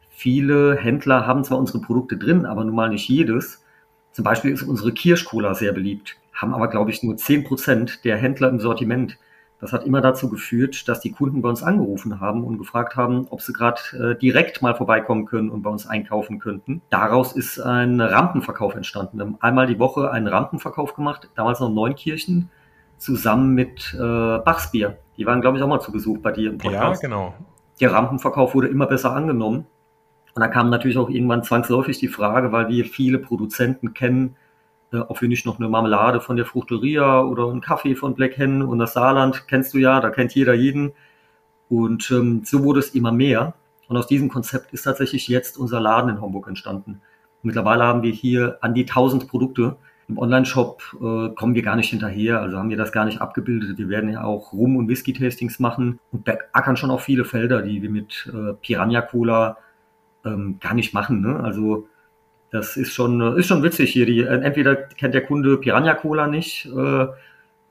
viele 0.10 0.76
Händler 0.76 1.26
haben 1.26 1.46
zwar 1.46 1.58
unsere 1.58 1.80
Produkte 1.80 2.18
drin, 2.18 2.46
aber 2.46 2.66
nun 2.66 2.76
mal 2.76 2.90
nicht 2.90 3.08
jedes. 3.08 3.64
Zum 4.12 4.26
Beispiel 4.26 4.52
ist 4.52 4.64
unsere 4.64 4.92
Kirschcola 4.92 5.56
sehr 5.56 5.72
beliebt, 5.72 6.18
haben 6.34 6.54
aber, 6.54 6.68
glaube 6.68 6.92
ich, 6.92 7.04
nur 7.04 7.16
zehn 7.16 7.46
Prozent 7.46 8.04
der 8.04 8.18
Händler 8.18 8.50
im 8.50 8.60
Sortiment. 8.60 9.18
Das 9.66 9.74
hat 9.74 9.84
immer 9.84 10.00
dazu 10.00 10.30
geführt, 10.30 10.88
dass 10.88 11.00
die 11.00 11.12
Kunden 11.12 11.42
bei 11.42 11.50
uns 11.50 11.64
angerufen 11.64 12.20
haben 12.20 12.44
und 12.44 12.60
gefragt 12.60 12.96
haben, 12.96 13.26
ob 13.32 13.42
sie 13.42 13.52
gerade 13.52 13.82
äh, 13.94 14.16
direkt 14.16 14.62
mal 14.62 14.76
vorbeikommen 14.76 15.26
können 15.26 15.50
und 15.50 15.64
bei 15.64 15.72
uns 15.72 15.88
einkaufen 15.88 16.38
könnten. 16.38 16.84
Daraus 16.92 17.32
ist 17.32 17.60
ein 17.60 18.00
Rampenverkauf 18.00 18.76
entstanden. 18.76 19.18
Wir 19.18 19.26
haben 19.26 19.38
einmal 19.40 19.66
die 19.66 19.80
Woche 19.80 20.12
einen 20.12 20.28
Rampenverkauf 20.28 20.94
gemacht, 20.94 21.32
damals 21.34 21.62
noch 21.62 21.70
in 21.70 21.74
Neunkirchen, 21.74 22.52
zusammen 23.00 23.56
mit 23.56 23.92
äh, 23.96 23.98
Bachsbier. 23.98 25.00
Die 25.18 25.26
waren, 25.26 25.42
glaube 25.42 25.58
ich, 25.58 25.64
auch 25.64 25.68
mal 25.68 25.80
zu 25.80 25.92
Besuch 25.92 26.20
bei 26.20 26.32
dir 26.32 26.52
im 26.52 26.60
Podcast. 26.60 27.02
Ja, 27.02 27.10
genau. 27.10 27.34
Der 27.82 27.92
Rampenverkauf 27.92 28.54
wurde 28.54 28.68
immer 28.68 28.86
besser 28.86 29.16
angenommen. 29.16 29.66
Und 30.36 30.42
da 30.42 30.48
kam 30.48 30.70
natürlich 30.70 31.00
auch 31.00 31.10
irgendwann 31.10 31.42
zwangsläufig 31.42 31.98
die 31.98 32.08
Frage, 32.08 32.52
weil 32.52 32.68
wir 32.70 32.86
viele 32.86 33.18
Produzenten 33.18 33.96
kennen, 33.96 34.36
ob 34.92 35.22
wir 35.22 35.28
nicht 35.28 35.46
noch 35.46 35.60
eine 35.60 35.68
Marmelade 35.68 36.22
von 36.22 36.38
der 36.38 36.46
Fruchteria 36.46 37.22
oder 37.22 37.50
einen 37.50 37.62
Kaffee 37.62 37.96
von 37.96 38.16
Black 38.16 38.38
Hen 38.38 38.62
und 38.62 38.80
das 38.80 38.94
Saarland 38.94 39.48
kennst 39.48 39.74
du 39.74 39.78
ja, 39.78 40.00
da 40.00 40.10
kennt 40.10 40.34
jeder 40.36 40.54
jeden. 40.54 40.94
Und 41.70 42.12
ähm, 42.12 42.44
so 42.46 42.64
wurde 42.64 42.80
es 42.80 42.94
immer 42.94 43.12
mehr. 43.12 43.56
Und 43.88 43.98
aus 43.98 44.08
diesem 44.08 44.30
Konzept 44.30 44.74
ist 44.74 44.84
tatsächlich 44.84 45.28
jetzt 45.28 45.58
unser 45.58 45.80
Laden 45.80 46.10
in 46.10 46.22
Homburg 46.22 46.48
entstanden. 46.48 47.02
Mittlerweile 47.44 47.84
haben 47.84 48.02
wir 48.02 48.12
hier 48.12 48.58
an 48.62 48.74
die 48.74 48.84
1000 48.84 49.28
Produkte. 49.28 49.78
Im 50.08 50.18
Online-Shop 50.18 50.82
äh, 50.94 51.30
kommen 51.36 51.56
wir 51.56 51.64
gar 51.64 51.76
nicht 51.76 51.90
hinterher, 51.90 52.40
also 52.40 52.58
haben 52.58 52.70
wir 52.70 52.78
das 52.78 52.92
gar 52.92 53.06
nicht 53.06 53.22
abgebildet. 53.22 53.78
Wir 53.78 53.90
werden 53.90 54.10
ja 54.10 54.24
auch 54.24 54.54
Rum- 54.54 54.78
und 54.78 54.88
Whisky-Tastings 54.88 55.60
machen 55.60 56.00
und 56.12 56.24
beackern 56.24 56.78
schon 56.78 56.92
auch 56.92 57.02
viele 57.02 57.26
Felder, 57.26 57.64
die 57.64 57.81
wir 57.81 57.90
mit 57.90 58.31
äh, 58.31 58.54
Piranha-Cola 58.54 59.58
ähm, 60.24 60.58
gar 60.60 60.76
nicht 60.76 60.94
machen. 60.94 61.22
Ne? 61.22 61.40
Also 61.40 61.88
das 62.56 62.78
ist 62.78 62.94
schon, 62.94 63.22
ist 63.38 63.48
schon 63.48 63.63
witzig 63.63 63.92
hier. 63.92 64.06
Die, 64.06 64.19
äh, 64.19 64.42
entweder 64.42 64.75
kennt 64.75 65.13
der 65.13 65.22
Kunde 65.22 65.57
Piranha 65.57 65.94
Cola 65.94 66.28
nicht 66.28 66.66
äh, 66.66 67.07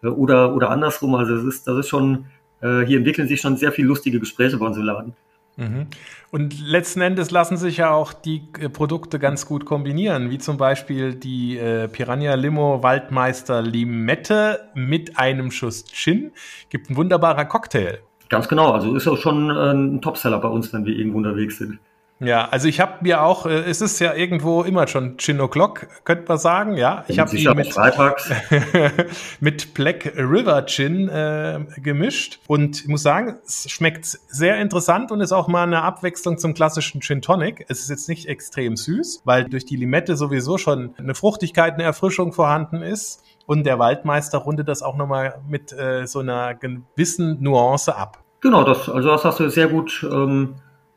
oder, 0.07 0.55
oder 0.55 0.71
andersrum. 0.71 1.15
Also 1.15 1.37
das 1.37 1.45
ist, 1.45 1.67
das 1.67 1.79
ist 1.79 1.89
schon, 1.89 2.27
äh, 2.61 2.81
hier 2.81 2.99
entwickeln 2.99 3.27
sich 3.27 3.41
schon 3.41 3.57
sehr 3.57 3.73
viele 3.73 3.89
lustige 3.89 4.21
Gespräche 4.21 4.59
bei 4.59 4.67
uns 4.67 4.77
im 4.77 4.85
Laden. 4.85 5.15
Mhm. 5.57 5.87
Und 6.31 6.61
letzten 6.61 7.01
Endes 7.01 7.31
lassen 7.31 7.57
sich 7.57 7.79
ja 7.79 7.93
auch 7.93 8.13
die 8.13 8.43
äh, 8.61 8.69
Produkte 8.69 9.19
ganz 9.19 9.47
gut 9.47 9.65
kombinieren, 9.65 10.31
wie 10.31 10.39
zum 10.39 10.57
Beispiel 10.57 11.15
die 11.15 11.57
äh, 11.57 11.89
Piranha 11.89 12.35
Limo 12.35 12.83
Waldmeister 12.83 13.63
Limette 13.63 14.69
mit 14.75 15.19
einem 15.19 15.51
Schuss 15.51 15.85
Gin. 15.87 16.33
Gibt 16.71 16.91
ein 16.91 16.97
wunderbarer 16.97 17.45
Cocktail. 17.45 18.01
Ganz 18.29 18.49
genau, 18.49 18.73
also 18.73 18.97
ist 18.97 19.07
auch 19.07 19.19
schon 19.19 19.51
äh, 19.51 19.73
ein 19.73 20.03
Topseller 20.03 20.41
bei 20.41 20.49
uns, 20.49 20.73
wenn 20.73 20.85
wir 20.85 20.97
irgendwo 20.97 21.19
unterwegs 21.19 21.59
sind. 21.59 21.79
Ja, 22.27 22.49
also 22.49 22.69
ich 22.69 22.81
habe 22.81 22.99
mir 23.03 23.23
auch, 23.23 23.47
äh, 23.47 23.51
es 23.51 23.81
ist 23.81 23.99
ja 24.01 24.15
irgendwo 24.15 24.63
immer 24.63 24.87
schon 24.87 25.19
Gin 25.19 25.41
O'Clock, 25.41 25.87
könnte 26.05 26.25
man 26.29 26.39
sagen, 26.39 26.77
ja. 26.77 27.05
Ich 27.09 27.19
habe 27.19 27.37
ihn 27.37 27.55
mit, 27.55 27.75
mit 29.41 29.75
Black 29.75 30.13
River 30.17 30.67
Gin 30.67 31.09
äh, 31.09 31.61
gemischt 31.83 32.41
und 32.47 32.81
ich 32.83 32.89
muss 32.89 33.03
sagen, 33.03 33.39
es 33.45 33.71
schmeckt 33.71 34.05
sehr 34.05 34.61
interessant 34.61 35.13
und 35.13 35.21
ist 35.21 35.33
auch 35.33 35.49
mal 35.49 35.65
eine 35.65 35.83
Abwechslung 35.83 36.39
zum 36.39 36.55
klassischen 36.55 37.01
Gin 37.01 37.23
Tonic. 37.23 37.65
Es 37.69 37.81
ist 37.81 37.91
jetzt 37.91 38.09
nicht 38.09 38.27
extrem 38.27 38.77
süß, 38.77 39.23
weil 39.25 39.45
durch 39.45 39.65
die 39.65 39.77
Limette 39.77 40.17
sowieso 40.17 40.59
schon 40.59 40.95
eine 40.99 41.15
Fruchtigkeit, 41.15 41.75
eine 41.75 41.83
Erfrischung 41.83 42.33
vorhanden 42.33 42.83
ist. 42.83 43.23
Und 43.47 43.65
der 43.65 43.79
Waldmeister 43.79 44.39
rundet 44.39 44.69
das 44.69 44.83
auch 44.83 44.97
nochmal 44.97 45.41
mit 45.47 45.73
äh, 45.73 46.07
so 46.07 46.21
einer 46.21 46.55
gewissen 46.55 47.43
Nuance 47.43 47.95
ab. 47.95 48.25
Genau, 48.41 48.65
das, 48.65 48.89
also 48.89 49.09
das 49.11 49.25
hast 49.25 49.41
du 49.41 49.49
sehr 49.51 49.69
gut 49.69 50.07
ähm, 50.11 50.55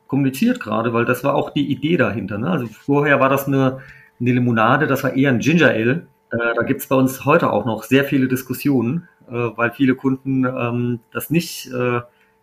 kommuniziert 0.08 0.58
gerade, 0.58 0.92
weil 0.92 1.04
das 1.04 1.22
war 1.22 1.36
auch 1.36 1.50
die 1.50 1.70
Idee 1.70 1.96
dahinter. 1.96 2.38
Ne? 2.38 2.50
Also 2.50 2.66
vorher 2.66 3.20
war 3.20 3.28
das 3.28 3.46
eine, 3.46 3.78
eine 4.20 4.32
Limonade, 4.32 4.88
das 4.88 5.04
war 5.04 5.14
eher 5.14 5.30
ein 5.30 5.38
Ginger 5.38 5.68
Ale. 5.68 6.06
Äh, 6.32 6.54
da 6.56 6.62
gibt's 6.62 6.88
bei 6.88 6.96
uns 6.96 7.24
heute 7.24 7.52
auch 7.52 7.64
noch 7.64 7.84
sehr 7.84 8.04
viele 8.04 8.26
Diskussionen, 8.26 9.08
äh, 9.28 9.32
weil 9.32 9.70
viele 9.70 9.94
Kunden 9.94 10.44
ähm, 10.44 11.00
das 11.12 11.30
nicht 11.30 11.70
äh, 11.72 12.00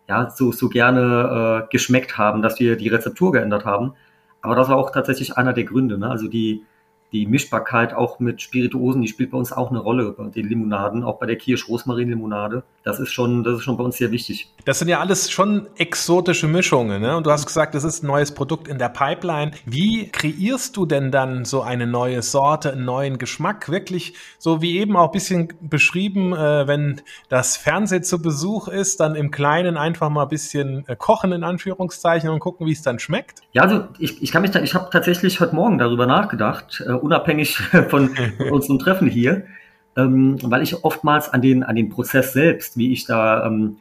ja, 0.08 0.30
so, 0.30 0.52
so 0.52 0.68
gerne 0.68 1.64
äh, 1.64 1.68
geschmeckt 1.70 2.16
haben, 2.16 2.40
dass 2.40 2.58
wir 2.60 2.76
die 2.76 2.88
Rezeptur 2.88 3.32
geändert 3.32 3.64
haben. 3.64 3.94
Aber 4.40 4.54
das 4.54 4.68
war 4.68 4.76
auch 4.76 4.90
tatsächlich 4.92 5.36
einer 5.36 5.52
der 5.52 5.64
Gründe. 5.64 5.98
Ne? 5.98 6.08
Also 6.08 6.28
die, 6.28 6.64
die 7.12 7.26
Mischbarkeit 7.26 7.94
auch 7.94 8.18
mit 8.18 8.42
Spirituosen, 8.42 9.02
die 9.02 9.08
spielt 9.08 9.30
bei 9.30 9.38
uns 9.38 9.52
auch 9.52 9.70
eine 9.70 9.78
Rolle 9.78 10.12
bei 10.12 10.28
den 10.28 10.48
Limonaden, 10.48 11.04
auch 11.04 11.18
bei 11.18 11.26
der 11.26 11.36
Kirsch-Rosmarin-Limonade. 11.36 12.62
Das 12.82 13.00
ist 13.00 13.12
schon, 13.12 13.42
das 13.44 13.58
ist 13.58 13.64
schon 13.64 13.76
bei 13.76 13.84
uns 13.84 13.96
sehr 13.96 14.10
wichtig. 14.10 14.52
Das 14.64 14.78
sind 14.78 14.88
ja 14.88 15.00
alles 15.00 15.30
schon 15.30 15.66
exotische 15.76 16.46
Mischungen, 16.46 17.00
ne? 17.02 17.16
Und 17.16 17.26
du 17.26 17.30
hast 17.30 17.46
gesagt, 17.46 17.74
das 17.74 17.84
ist 17.84 18.02
ein 18.02 18.06
neues 18.06 18.32
Produkt 18.32 18.68
in 18.68 18.78
der 18.78 18.88
Pipeline. 18.88 19.52
Wie 19.64 20.08
kreierst 20.08 20.76
du 20.76 20.86
denn 20.86 21.10
dann 21.10 21.44
so 21.44 21.62
eine 21.62 21.86
neue 21.86 22.22
Sorte, 22.22 22.72
einen 22.72 22.84
neuen 22.84 23.18
Geschmack? 23.18 23.68
Wirklich 23.68 24.14
so 24.38 24.62
wie 24.62 24.78
eben 24.78 24.96
auch 24.96 25.06
ein 25.06 25.12
bisschen 25.12 25.52
beschrieben, 25.60 26.32
äh, 26.32 26.66
wenn 26.66 27.00
das 27.28 27.56
Fernsehen 27.56 28.02
zu 28.02 28.20
Besuch 28.20 28.68
ist, 28.68 29.00
dann 29.00 29.14
im 29.14 29.30
Kleinen 29.30 29.76
einfach 29.76 30.10
mal 30.10 30.24
ein 30.24 30.28
bisschen 30.28 30.84
äh, 30.88 30.96
kochen 30.96 31.32
in 31.32 31.44
Anführungszeichen 31.44 32.30
und 32.30 32.40
gucken, 32.40 32.66
wie 32.66 32.72
es 32.72 32.82
dann 32.82 32.98
schmeckt? 32.98 33.40
Ja, 33.52 33.62
also 33.62 33.84
ich, 33.98 34.22
ich 34.22 34.32
kann 34.32 34.42
mich 34.42 34.50
da, 34.50 34.60
ich 34.60 34.74
habe 34.74 34.88
tatsächlich 34.90 35.40
heute 35.40 35.54
Morgen 35.54 35.78
darüber 35.78 36.06
nachgedacht, 36.06 36.84
äh, 36.86 36.92
unabhängig 37.02 37.56
von 37.88 38.10
unserem 38.50 38.78
Treffen 38.78 39.08
hier, 39.08 39.44
ähm, 39.96 40.38
weil 40.42 40.62
ich 40.62 40.84
oftmals 40.84 41.32
an 41.32 41.42
den, 41.42 41.62
an 41.62 41.76
den 41.76 41.88
Prozess 41.88 42.32
selbst, 42.32 42.76
wie 42.76 42.92
ich 42.92 43.06
da 43.06 43.46
ähm, 43.46 43.78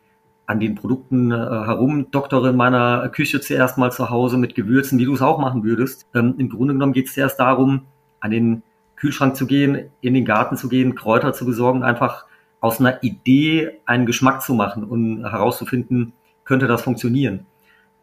an 0.48 0.60
den 0.60 0.76
Produkten 0.76 1.32
äh, 1.32 1.36
herumdoktere 1.36 2.50
in 2.50 2.56
meiner 2.56 3.10
Küche 3.10 3.42
zuerst 3.42 3.78
mal 3.78 3.92
zu 3.92 4.10
Hause 4.10 4.38
mit 4.38 4.54
Gewürzen, 4.56 5.00
wie 5.00 5.06
du 5.06 5.14
es 5.14 5.22
auch 5.22 5.40
machen 5.40 5.64
würdest. 5.64 6.06
Ähm, 6.14 6.36
Im 6.38 6.50
Grunde 6.50 6.74
genommen 6.74 6.94
geht 6.94 7.08
es 7.08 7.16
zuerst 7.16 7.40
darum, 7.40 7.82
an 8.20 8.32
den 8.32 8.64
Kühlschrank 8.96 9.36
zu 9.36 9.48
gehen, 9.48 9.90
in 10.02 10.14
den 10.14 10.26
Garten 10.26 10.56
zu 10.56 10.70
gehen, 10.70 10.96
Kräuter 10.96 11.34
zu 11.34 11.46
besorgen, 11.46 11.84
einfach 11.84 12.26
aus 12.62 12.80
einer 12.80 13.04
Idee 13.04 13.80
einen 13.86 14.06
Geschmack 14.06 14.42
zu 14.42 14.54
machen 14.54 14.84
und 14.84 15.24
herauszufinden, 15.24 16.14
könnte 16.44 16.68
das 16.68 16.82
funktionieren. 16.82 17.46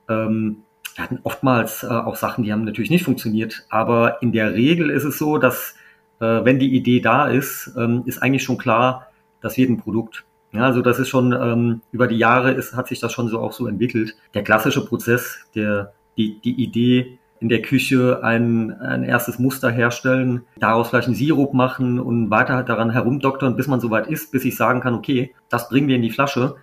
Ähm, 0.08 0.58
wir 0.96 1.04
hatten 1.04 1.20
oftmals 1.22 1.82
äh, 1.82 1.88
auch 1.88 2.16
Sachen, 2.16 2.44
die 2.44 2.52
haben 2.52 2.64
natürlich 2.64 2.90
nicht 2.90 3.04
funktioniert, 3.04 3.66
aber 3.68 4.22
in 4.22 4.32
der 4.32 4.54
Regel 4.54 4.90
ist 4.90 5.04
es 5.04 5.18
so, 5.18 5.38
dass 5.38 5.74
äh, 6.20 6.44
wenn 6.44 6.58
die 6.58 6.74
Idee 6.74 7.00
da 7.00 7.28
ist, 7.28 7.72
ähm, 7.76 8.02
ist 8.06 8.22
eigentlich 8.22 8.44
schon 8.44 8.58
klar, 8.58 9.08
das 9.40 9.56
wird 9.56 9.70
ein 9.70 9.78
Produkt. 9.78 10.24
Ja, 10.52 10.64
also 10.64 10.82
das 10.82 10.98
ist 10.98 11.08
schon 11.08 11.32
ähm, 11.32 11.80
über 11.92 12.06
die 12.06 12.18
Jahre 12.18 12.52
ist, 12.52 12.76
hat 12.76 12.88
sich 12.88 13.00
das 13.00 13.12
schon 13.12 13.28
so 13.28 13.40
auch 13.40 13.52
so 13.52 13.66
entwickelt. 13.66 14.16
Der 14.34 14.44
klassische 14.44 14.84
Prozess, 14.84 15.38
der 15.54 15.94
die, 16.18 16.40
die 16.40 16.62
Idee 16.62 17.18
in 17.40 17.48
der 17.48 17.62
Küche 17.62 18.22
ein, 18.22 18.72
ein 18.80 19.02
erstes 19.02 19.38
Muster 19.38 19.70
herstellen, 19.70 20.42
daraus 20.58 20.88
vielleicht 20.90 21.08
einen 21.08 21.16
Sirup 21.16 21.54
machen 21.54 21.98
und 21.98 22.30
weiter 22.30 22.62
daran 22.62 22.90
herumdoktern, 22.90 23.56
bis 23.56 23.66
man 23.66 23.80
soweit 23.80 24.06
ist, 24.06 24.30
bis 24.30 24.44
ich 24.44 24.56
sagen 24.56 24.80
kann, 24.80 24.94
okay, 24.94 25.34
das 25.48 25.68
bringen 25.68 25.88
wir 25.88 25.96
in 25.96 26.02
die 26.02 26.10
Flasche. 26.10 26.54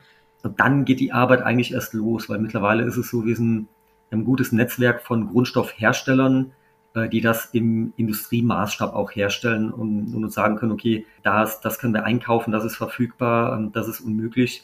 Und 0.42 0.60
dann 0.60 0.86
geht 0.86 1.02
die 1.02 1.12
Arbeit 1.12 1.42
eigentlich 1.42 1.74
erst 1.74 1.94
los, 1.94 2.30
weil 2.30 2.40
mittlerweile 2.40 2.84
ist 2.84 2.96
es 2.96 3.10
so, 3.10 3.26
wir 3.26 3.36
sind 3.36 3.68
ein 4.12 4.26
gutes 4.26 4.52
Netzwerk 4.52 5.02
von 5.02 5.28
Grundstoffherstellern, 5.28 6.52
äh, 6.96 7.10
die 7.10 7.22
das 7.22 7.46
im 7.54 7.94
Industriemaßstab 7.98 8.94
auch 8.94 9.12
herstellen 9.12 9.72
und, 9.72 10.14
uns 10.16 10.34
sagen 10.34 10.56
können, 10.56 10.72
okay, 10.72 11.06
das, 11.24 11.62
das 11.62 11.80
können 11.80 11.94
wir 11.94 12.04
einkaufen, 12.04 12.52
das 12.52 12.64
ist 12.64 12.76
verfügbar, 12.76 13.58
ähm, 13.58 13.72
das 13.72 13.88
ist 13.88 14.02
unmöglich. 14.02 14.64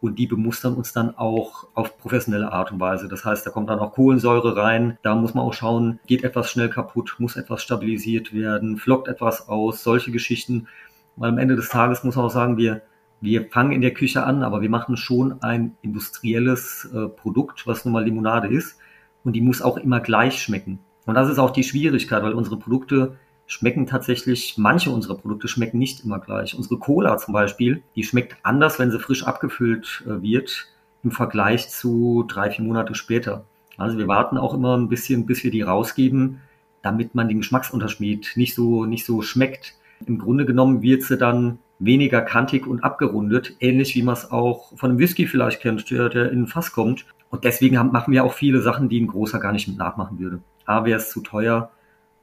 Und 0.00 0.18
die 0.18 0.26
bemustern 0.26 0.74
uns 0.74 0.92
dann 0.92 1.16
auch 1.16 1.68
auf 1.74 1.96
professionelle 1.98 2.52
Art 2.52 2.70
und 2.70 2.80
Weise. 2.80 3.08
Das 3.08 3.24
heißt, 3.24 3.46
da 3.46 3.50
kommt 3.50 3.70
dann 3.70 3.78
auch 3.78 3.92
Kohlensäure 3.94 4.54
rein. 4.54 4.98
Da 5.02 5.14
muss 5.14 5.32
man 5.32 5.44
auch 5.44 5.54
schauen, 5.54 6.00
geht 6.06 6.22
etwas 6.22 6.50
schnell 6.50 6.68
kaputt, 6.68 7.16
muss 7.18 7.36
etwas 7.36 7.62
stabilisiert 7.62 8.34
werden, 8.34 8.76
flockt 8.76 9.08
etwas 9.08 9.48
aus, 9.48 9.82
solche 9.82 10.12
Geschichten. 10.12 10.68
Weil 11.16 11.30
am 11.30 11.38
Ende 11.38 11.56
des 11.56 11.70
Tages 11.70 12.04
muss 12.04 12.14
man 12.14 12.26
auch 12.26 12.30
sagen, 12.30 12.58
wir, 12.58 12.82
wir 13.22 13.48
fangen 13.48 13.72
in 13.72 13.80
der 13.80 13.94
Küche 13.94 14.22
an, 14.24 14.42
aber 14.42 14.60
wir 14.60 14.68
machen 14.68 14.98
schon 14.98 15.42
ein 15.42 15.76
industrielles 15.80 16.90
äh, 16.94 17.08
Produkt, 17.08 17.66
was 17.66 17.84
nun 17.84 17.92
mal 17.94 18.04
Limonade 18.04 18.48
ist. 18.48 18.78
Und 19.26 19.32
die 19.32 19.40
muss 19.40 19.60
auch 19.60 19.76
immer 19.76 19.98
gleich 19.98 20.40
schmecken. 20.40 20.78
Und 21.04 21.16
das 21.16 21.28
ist 21.28 21.40
auch 21.40 21.50
die 21.50 21.64
Schwierigkeit, 21.64 22.22
weil 22.22 22.32
unsere 22.32 22.56
Produkte 22.56 23.16
schmecken 23.48 23.86
tatsächlich, 23.86 24.54
manche 24.56 24.90
unserer 24.90 25.16
Produkte 25.16 25.48
schmecken 25.48 25.78
nicht 25.78 26.04
immer 26.04 26.20
gleich. 26.20 26.54
Unsere 26.54 26.78
Cola 26.78 27.18
zum 27.18 27.34
Beispiel, 27.34 27.82
die 27.96 28.04
schmeckt 28.04 28.36
anders, 28.44 28.78
wenn 28.78 28.92
sie 28.92 29.00
frisch 29.00 29.24
abgefüllt 29.24 30.04
äh, 30.06 30.22
wird, 30.22 30.68
im 31.02 31.10
Vergleich 31.10 31.68
zu 31.70 32.24
drei, 32.28 32.52
vier 32.52 32.64
Monate 32.64 32.94
später. 32.94 33.44
Also 33.76 33.98
wir 33.98 34.06
warten 34.06 34.38
auch 34.38 34.54
immer 34.54 34.76
ein 34.76 34.88
bisschen, 34.88 35.26
bis 35.26 35.42
wir 35.42 35.50
die 35.50 35.62
rausgeben, 35.62 36.40
damit 36.82 37.16
man 37.16 37.28
den 37.28 37.38
Geschmacksunterschied 37.38 38.34
nicht 38.36 38.54
so, 38.54 38.84
nicht 38.84 39.04
so 39.04 39.22
schmeckt. 39.22 39.74
Im 40.06 40.18
Grunde 40.18 40.46
genommen 40.46 40.82
wird 40.82 41.02
sie 41.02 41.18
dann 41.18 41.58
weniger 41.80 42.22
kantig 42.22 42.64
und 42.64 42.84
abgerundet, 42.84 43.56
ähnlich 43.58 43.96
wie 43.96 44.02
man 44.02 44.14
es 44.14 44.30
auch 44.30 44.72
von 44.76 44.90
einem 44.90 45.00
Whisky 45.00 45.26
vielleicht 45.26 45.62
kennt, 45.62 45.90
der, 45.90 46.10
der 46.10 46.30
in 46.30 46.42
ein 46.42 46.46
Fass 46.46 46.70
kommt. 46.70 47.06
Und 47.30 47.44
deswegen 47.44 47.78
haben, 47.78 47.92
machen 47.92 48.12
wir 48.12 48.24
auch 48.24 48.32
viele 48.32 48.60
Sachen, 48.60 48.88
die 48.88 49.00
ein 49.00 49.08
großer 49.08 49.40
gar 49.40 49.52
nicht 49.52 49.68
mit 49.68 49.78
nachmachen 49.78 50.18
würde. 50.18 50.40
A 50.64 50.84
wäre 50.84 50.98
es 50.98 51.10
zu 51.10 51.20
teuer 51.20 51.70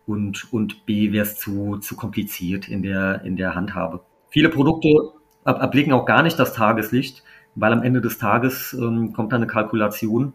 und, 0.06 0.52
und 0.52 0.86
B 0.86 1.12
wäre 1.12 1.26
es 1.26 1.38
zu, 1.38 1.78
zu 1.78 1.96
kompliziert 1.96 2.68
in 2.68 2.82
der, 2.82 3.24
in 3.24 3.36
der 3.36 3.56
Handhabe. 3.56 4.02
Viele 4.30 4.50
Produkte 4.50 4.90
erblicken 5.46 5.94
auch 5.94 6.06
gar 6.06 6.24
nicht 6.24 6.40
das 6.40 6.54
Tageslicht, 6.54 7.24
weil 7.56 7.74
am 7.74 7.84
Ende 7.84 8.02
des 8.02 8.18
Tages 8.18 8.74
ähm, 8.74 9.14
kommt 9.14 9.32
dann 9.32 9.42
eine 9.42 9.52
Kalkulation 9.52 10.34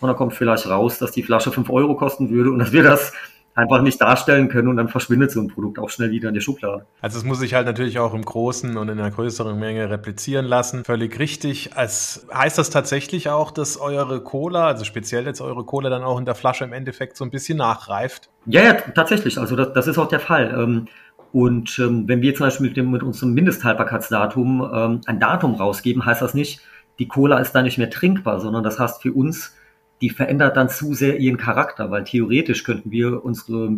und 0.00 0.08
da 0.08 0.14
kommt 0.14 0.34
vielleicht 0.34 0.68
raus, 0.68 0.98
dass 0.98 1.12
die 1.12 1.22
Flasche 1.22 1.52
fünf 1.52 1.70
Euro 1.70 1.94
kosten 1.94 2.30
würde 2.30 2.50
und 2.50 2.58
dass 2.58 2.72
wir 2.72 2.82
das 2.82 3.12
einfach 3.56 3.80
nicht 3.80 4.00
darstellen 4.00 4.48
können 4.48 4.68
und 4.68 4.76
dann 4.76 4.88
verschwindet 4.88 5.30
so 5.30 5.40
ein 5.40 5.48
Produkt 5.48 5.78
auch 5.78 5.88
schnell 5.88 6.10
wieder 6.10 6.28
in 6.28 6.34
der 6.34 6.42
Schublade. 6.42 6.84
Also 7.00 7.18
es 7.18 7.24
muss 7.24 7.38
sich 7.38 7.54
halt 7.54 7.66
natürlich 7.66 7.98
auch 7.98 8.12
im 8.12 8.22
Großen 8.22 8.76
und 8.76 8.88
in 8.88 9.00
einer 9.00 9.10
größeren 9.10 9.58
Menge 9.58 9.88
replizieren 9.88 10.44
lassen. 10.44 10.84
Völlig 10.84 11.18
richtig. 11.18 11.74
Als, 11.74 12.26
heißt 12.32 12.58
das 12.58 12.68
tatsächlich 12.68 13.30
auch, 13.30 13.50
dass 13.50 13.78
eure 13.78 14.20
Cola, 14.20 14.66
also 14.66 14.84
speziell 14.84 15.24
jetzt 15.24 15.40
eure 15.40 15.64
Cola 15.64 15.88
dann 15.88 16.02
auch 16.02 16.18
in 16.18 16.26
der 16.26 16.34
Flasche 16.34 16.64
im 16.64 16.74
Endeffekt 16.74 17.16
so 17.16 17.24
ein 17.24 17.30
bisschen 17.30 17.56
nachreift? 17.56 18.28
Ja, 18.44 18.62
ja, 18.62 18.74
tatsächlich. 18.74 19.38
Also 19.38 19.56
das, 19.56 19.72
das 19.72 19.86
ist 19.86 19.96
auch 19.96 20.08
der 20.08 20.20
Fall. 20.20 20.54
Ähm, 20.56 20.86
und 21.32 21.78
ähm, 21.78 22.06
wenn 22.06 22.20
wir 22.20 22.34
zum 22.34 22.46
Beispiel 22.46 22.68
mit, 22.68 22.76
dem, 22.76 22.90
mit 22.90 23.02
unserem 23.02 23.32
Mindesthaltbarkeitsdatum 23.32 24.70
ähm, 24.72 25.00
ein 25.06 25.18
Datum 25.18 25.54
rausgeben, 25.54 26.04
heißt 26.04 26.20
das 26.20 26.34
nicht, 26.34 26.60
die 26.98 27.08
Cola 27.08 27.38
ist 27.38 27.52
da 27.52 27.62
nicht 27.62 27.78
mehr 27.78 27.90
trinkbar, 27.90 28.38
sondern 28.40 28.62
das 28.62 28.78
heißt 28.78 29.00
für 29.00 29.12
uns, 29.12 29.54
die 30.00 30.10
verändert 30.10 30.56
dann 30.56 30.68
zu 30.68 30.94
sehr 30.94 31.18
ihren 31.18 31.38
Charakter, 31.38 31.90
weil 31.90 32.04
theoretisch 32.04 32.64
könnten 32.64 32.90
wir 32.90 33.24
unsere 33.24 33.70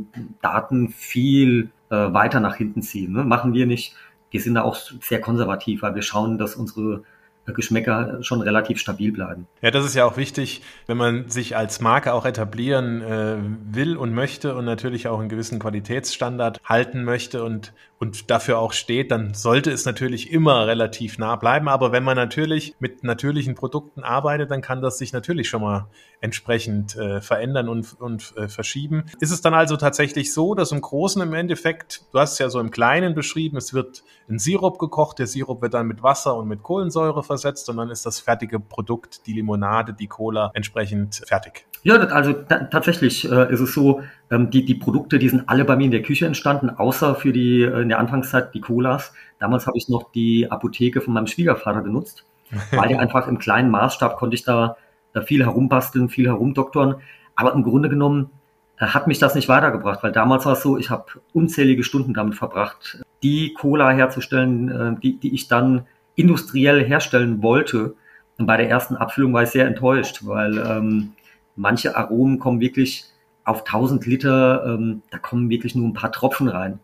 Daten 0.43 0.89
viel 0.89 1.71
äh, 1.91 1.95
weiter 1.97 2.41
nach 2.41 2.57
hinten 2.57 2.83
ziehen. 2.83 3.13
Ne? 3.13 3.25
Machen 3.25 3.55
wir 3.55 3.67
nicht. 3.67 3.95
Wir 4.31 4.41
sind 4.41 4.55
da 4.55 4.63
auch 4.63 4.77
sehr 4.77 5.21
konservativ, 5.21 5.83
weil 5.83 5.95
wir 5.95 6.03
schauen, 6.03 6.39
dass 6.39 6.57
unsere 6.57 7.05
Geschmäcker 7.53 8.23
schon 8.23 8.41
relativ 8.41 8.79
stabil 8.79 9.13
bleiben. 9.13 9.47
Ja, 9.63 9.71
das 9.71 9.85
ist 9.85 9.95
ja 9.95 10.05
auch 10.05 10.17
wichtig, 10.17 10.63
wenn 10.87 10.97
man 10.97 11.29
sich 11.29 11.57
als 11.57 11.81
Marke 11.81 12.13
auch 12.13 12.25
etablieren 12.25 13.03
äh, 13.03 13.37
will 13.71 13.97
und 13.97 14.13
möchte 14.13 14.55
und 14.55 14.65
natürlich 14.65 15.09
auch 15.09 15.21
einen 15.21 15.29
gewissen 15.29 15.59
Qualitätsstandard 15.59 16.61
halten 16.65 17.05
möchte 17.05 17.45
und, 17.45 17.73
und 17.99 18.31
dafür 18.31 18.59
auch 18.59 18.73
steht, 18.73 19.11
dann 19.11 19.35
sollte 19.35 19.71
es 19.71 19.85
natürlich 19.85 20.31
immer 20.33 20.67
relativ 20.67 21.19
nah 21.19 21.37
bleiben. 21.37 21.69
Aber 21.69 21.93
wenn 21.93 22.05
man 22.05 22.17
natürlich 22.17 22.75
mit 22.79 23.05
natürlichen 23.05 23.55
Produkten 23.55 24.03
arbeitet, 24.03 24.51
dann 24.51 24.63
kann 24.63 24.83
das 24.83 24.99
sich 24.99 25.13
natürlich 25.13 25.49
schon 25.49 25.63
mal 25.63 25.89
entsprechend 26.21 26.97
äh, 26.97 27.21
verändern 27.21 27.69
und, 27.69 28.01
und 28.01 28.35
äh, 28.37 28.49
verschieben. 28.49 29.05
Ist 29.21 29.31
es 29.31 29.41
dann 29.41 29.55
also 29.55 29.77
tatsächlich 29.77 30.35
so, 30.35 30.55
dass 30.55 30.73
im 30.73 30.81
Großen 30.81 31.23
im 31.23 31.33
Endeffekt, 31.33 32.03
du 32.13 32.19
hast 32.19 32.33
es 32.33 32.39
ja 32.39 32.51
so 32.51 32.59
im 32.61 32.71
Kleinen 32.71 33.15
beschrieben, 33.15 33.57
es 33.57 33.73
wird 33.73 34.03
ein 34.29 34.39
Sirup 34.39 34.79
gekocht, 34.79 35.19
der 35.19 35.27
Sirup 35.27 35.63
wird 35.63 35.75
dann 35.75 35.87
mit 35.87 36.03
Wasser 36.03 36.37
und 36.37 36.49
mit 36.49 36.63
Kohlensäure 36.63 37.23
versetzt 37.23 37.69
und 37.69 37.77
dann 37.77 37.91
ist 37.91 38.05
das 38.05 38.21
fertige 38.21 38.59
Produkt, 38.59 39.27
die 39.27 39.33
Limonade, 39.33 39.93
die 39.93 40.09
Cola 40.09 40.51
entsprechend 40.55 41.23
fertig. 41.27 41.67
Ja, 41.85 41.95
also 41.95 42.33
tatsächlich 42.33 43.31
äh, 43.31 43.53
ist 43.53 43.61
es 43.61 43.73
so, 43.73 44.03
ähm, 44.31 44.51
die, 44.51 44.65
die 44.65 44.75
Produkte, 44.75 45.19
die 45.19 45.29
sind 45.29 45.49
alle 45.49 45.65
bei 45.65 45.77
mir 45.77 45.85
in 45.85 45.91
der 45.91 46.03
Küche 46.03 46.27
entstanden, 46.27 46.71
außer 46.71 47.15
für 47.15 47.33
die 47.33 47.63
äh, 47.63 47.83
in 47.83 47.89
der 47.89 47.99
Anfangszeit 47.99 48.53
die 48.55 48.61
Colas. 48.61 49.13
Damals 49.39 49.67
habe 49.67 49.79
ich 49.79 49.89
noch 49.89 50.11
die 50.11 50.51
Apotheke 50.51 51.01
von 51.01 51.15
meinem 51.15 51.29
Schwiegervater 51.29 51.83
genutzt, 51.83 52.25
weil 52.73 52.89
der 52.89 52.99
einfach 52.99 53.29
im 53.29 53.39
kleinen 53.39 53.71
Maßstab 53.71 54.17
konnte 54.17 54.35
ich 54.35 54.43
da 54.43 54.77
viel 55.25 55.45
herumbasteln, 55.45 56.09
viel 56.09 56.27
herumdoktern. 56.27 56.97
Aber 57.35 57.53
im 57.55 57.63
Grunde 57.63 57.89
genommen 57.89 58.31
äh, 58.79 58.87
hat 58.87 59.07
mich 59.07 59.19
das 59.19 59.35
nicht 59.35 59.49
weitergebracht, 59.49 60.03
weil 60.03 60.13
damals 60.13 60.47
war 60.47 60.55
es 60.55 60.63
so, 60.63 60.79
ich 60.79 60.91
habe 60.91 61.07
unzählige 61.33 61.85
Stunden 61.85 62.15
damit 62.15 62.35
verbracht, 62.35 63.03
die 63.23 63.55
Cola 63.55 63.91
herzustellen, 63.91 64.69
äh, 64.71 65.01
die, 65.01 65.19
die 65.19 65.35
ich 65.35 65.49
dann 65.49 65.87
industriell 66.15 66.85
herstellen 66.85 67.43
wollte. 67.43 67.95
Und 68.39 68.47
bei 68.47 68.57
der 68.57 68.69
ersten 68.69 68.97
Abfüllung 68.97 69.33
war 69.33 69.43
ich 69.43 69.51
sehr 69.51 69.67
enttäuscht, 69.67 70.21
weil 70.23 70.59
ähm, 70.59 71.13
manche 71.57 71.97
Aromen 71.97 72.39
kommen 72.39 72.61
wirklich 72.61 73.05
auf 73.45 73.61
1000 73.61 74.05
Liter, 74.07 74.65
ähm, 74.67 75.03
da 75.11 75.19
kommen 75.19 75.49
wirklich 75.49 75.75
nur 75.75 75.89
ein 75.89 75.95
paar 75.95 76.13
Tropfen 76.13 76.49
rein. 76.49 76.81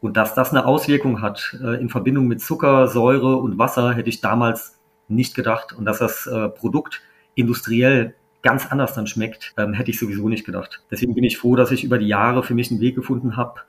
Und 0.00 0.16
dass 0.16 0.34
das 0.34 0.50
eine 0.50 0.66
Auswirkung 0.66 1.20
hat 1.20 1.56
äh, 1.62 1.80
in 1.80 1.88
Verbindung 1.88 2.26
mit 2.26 2.40
Zucker, 2.40 2.88
Säure 2.88 3.36
und 3.36 3.58
Wasser, 3.58 3.94
hätte 3.94 4.08
ich 4.08 4.20
damals 4.20 4.78
nicht 5.08 5.34
gedacht. 5.34 5.72
Und 5.72 5.84
dass 5.84 5.98
das 5.98 6.26
äh, 6.26 6.48
Produkt 6.48 7.02
industriell 7.36 8.14
ganz 8.42 8.66
anders 8.66 8.94
dann 8.94 9.06
schmeckt, 9.06 9.54
ähm, 9.56 9.72
hätte 9.72 9.90
ich 9.90 9.98
sowieso 9.98 10.28
nicht 10.28 10.44
gedacht. 10.44 10.82
Deswegen 10.90 11.14
bin 11.14 11.24
ich 11.24 11.38
froh, 11.38 11.56
dass 11.56 11.70
ich 11.70 11.84
über 11.84 11.98
die 11.98 12.08
Jahre 12.08 12.42
für 12.42 12.54
mich 12.54 12.70
einen 12.70 12.80
Weg 12.80 12.94
gefunden 12.94 13.36
habe, 13.36 13.60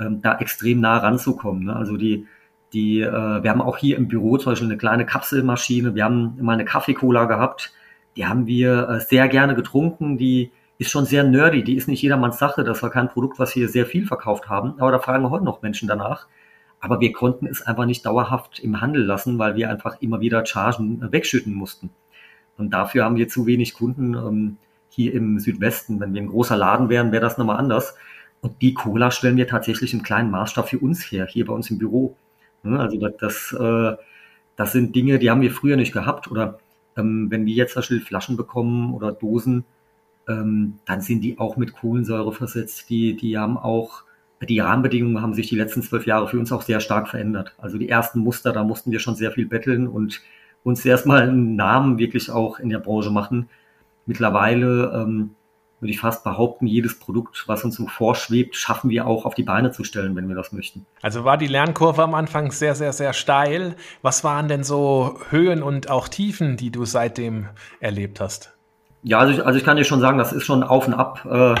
ähm, 0.00 0.20
da 0.22 0.38
extrem 0.38 0.80
nah 0.80 0.98
ranzukommen. 0.98 1.64
Ne? 1.64 1.76
Also 1.76 1.96
die, 1.96 2.26
die, 2.72 3.00
äh, 3.00 3.42
wir 3.42 3.50
haben 3.50 3.60
auch 3.60 3.76
hier 3.76 3.96
im 3.96 4.08
Büro 4.08 4.38
zum 4.38 4.52
Beispiel 4.52 4.68
eine 4.68 4.78
kleine 4.78 5.06
Kapselmaschine. 5.06 5.94
Wir 5.94 6.04
haben 6.04 6.36
mal 6.40 6.54
eine 6.54 6.64
Kaffee-Cola 6.64 7.26
gehabt. 7.26 7.72
Die 8.16 8.26
haben 8.26 8.46
wir 8.46 8.88
äh, 8.88 9.00
sehr 9.00 9.28
gerne 9.28 9.54
getrunken. 9.54 10.18
Die 10.18 10.50
ist 10.78 10.90
schon 10.90 11.04
sehr 11.04 11.24
nerdy. 11.24 11.64
Die 11.64 11.76
ist 11.76 11.88
nicht 11.88 12.02
jedermanns 12.02 12.38
Sache. 12.38 12.64
Das 12.64 12.82
war 12.82 12.90
kein 12.90 13.08
Produkt, 13.08 13.38
was 13.38 13.54
wir 13.56 13.68
sehr 13.68 13.86
viel 13.86 14.06
verkauft 14.06 14.48
haben. 14.48 14.74
Aber 14.78 14.90
da 14.92 14.98
fragen 14.98 15.28
heute 15.30 15.44
noch 15.44 15.62
Menschen 15.62 15.88
danach. 15.88 16.26
Aber 16.80 17.00
wir 17.00 17.12
konnten 17.12 17.46
es 17.46 17.62
einfach 17.62 17.86
nicht 17.86 18.06
dauerhaft 18.06 18.58
im 18.60 18.80
Handel 18.80 19.04
lassen, 19.04 19.38
weil 19.38 19.54
wir 19.56 19.70
einfach 19.70 20.00
immer 20.00 20.20
wieder 20.20 20.44
Chargen 20.46 21.02
äh, 21.02 21.12
wegschütten 21.12 21.54
mussten. 21.54 21.90
Und 22.62 22.70
dafür 22.70 23.04
haben 23.04 23.16
wir 23.16 23.28
zu 23.28 23.44
wenig 23.46 23.74
Kunden 23.74 24.14
ähm, 24.14 24.56
hier 24.88 25.12
im 25.14 25.40
Südwesten. 25.40 25.98
Wenn 25.98 26.14
wir 26.14 26.22
ein 26.22 26.28
großer 26.28 26.56
Laden 26.56 26.88
wären, 26.88 27.10
wäre 27.10 27.20
das 27.22 27.38
nochmal 27.38 27.56
anders. 27.56 27.96
Und 28.40 28.62
die 28.62 28.72
Cola 28.72 29.10
stellen 29.10 29.36
wir 29.36 29.48
tatsächlich 29.48 29.92
im 29.94 30.04
kleinen 30.04 30.30
Maßstab 30.30 30.68
für 30.68 30.78
uns 30.78 31.10
her, 31.10 31.26
hier 31.26 31.44
bei 31.44 31.52
uns 31.52 31.70
im 31.70 31.78
Büro. 31.78 32.16
Also 32.62 32.98
das, 32.98 33.14
das, 33.18 33.52
äh, 33.58 33.96
das 34.54 34.70
sind 34.70 34.94
Dinge, 34.94 35.18
die 35.18 35.28
haben 35.28 35.40
wir 35.40 35.50
früher 35.50 35.76
nicht 35.76 35.92
gehabt. 35.92 36.30
Oder 36.30 36.60
ähm, 36.96 37.32
wenn 37.32 37.46
wir 37.46 37.54
jetzt 37.54 37.72
zum 37.72 37.80
Beispiel 37.80 38.00
Flaschen 38.00 38.36
bekommen 38.36 38.94
oder 38.94 39.10
Dosen, 39.10 39.64
ähm, 40.28 40.74
dann 40.86 41.00
sind 41.00 41.22
die 41.22 41.40
auch 41.40 41.56
mit 41.56 41.72
Kohlensäure 41.72 42.32
versetzt. 42.32 42.88
Die, 42.90 43.16
die 43.16 43.36
haben 43.36 43.56
auch, 43.56 44.04
die 44.40 44.60
Rahmenbedingungen 44.60 45.20
haben 45.20 45.34
sich 45.34 45.48
die 45.48 45.56
letzten 45.56 45.82
zwölf 45.82 46.06
Jahre 46.06 46.28
für 46.28 46.38
uns 46.38 46.52
auch 46.52 46.62
sehr 46.62 46.78
stark 46.78 47.08
verändert. 47.08 47.56
Also 47.58 47.76
die 47.76 47.88
ersten 47.88 48.20
Muster, 48.20 48.52
da 48.52 48.62
mussten 48.62 48.92
wir 48.92 49.00
schon 49.00 49.16
sehr 49.16 49.32
viel 49.32 49.46
betteln 49.46 49.88
und 49.88 50.22
uns 50.64 50.84
erstmal 50.84 51.22
einen 51.22 51.56
Namen 51.56 51.98
wirklich 51.98 52.30
auch 52.30 52.58
in 52.58 52.70
der 52.70 52.78
Branche 52.78 53.10
machen. 53.10 53.48
Mittlerweile 54.06 54.92
ähm, 54.94 55.30
würde 55.80 55.92
ich 55.92 56.00
fast 56.00 56.22
behaupten, 56.22 56.66
jedes 56.66 56.98
Produkt, 56.98 57.44
was 57.48 57.64
uns 57.64 57.74
so 57.74 57.88
vorschwebt, 57.88 58.54
schaffen 58.54 58.88
wir 58.88 59.06
auch 59.06 59.24
auf 59.24 59.34
die 59.34 59.42
Beine 59.42 59.72
zu 59.72 59.82
stellen, 59.82 60.14
wenn 60.14 60.28
wir 60.28 60.36
das 60.36 60.52
möchten. 60.52 60.86
Also 61.02 61.24
war 61.24 61.36
die 61.36 61.48
Lernkurve 61.48 62.02
am 62.02 62.14
Anfang 62.14 62.52
sehr, 62.52 62.76
sehr, 62.76 62.92
sehr 62.92 63.12
steil. 63.12 63.74
Was 64.00 64.22
waren 64.22 64.46
denn 64.46 64.62
so 64.62 65.18
Höhen 65.30 65.62
und 65.62 65.90
auch 65.90 66.06
Tiefen, 66.08 66.56
die 66.56 66.70
du 66.70 66.84
seitdem 66.84 67.48
erlebt 67.80 68.20
hast? 68.20 68.54
Ja, 69.02 69.18
also 69.18 69.32
ich, 69.32 69.44
also 69.44 69.58
ich 69.58 69.64
kann 69.64 69.76
dir 69.76 69.84
schon 69.84 70.00
sagen, 70.00 70.18
das 70.18 70.32
ist 70.32 70.44
schon 70.44 70.62
auf 70.62 70.86
und 70.86 70.94
ab. 70.94 71.26
Äh, 71.28 71.60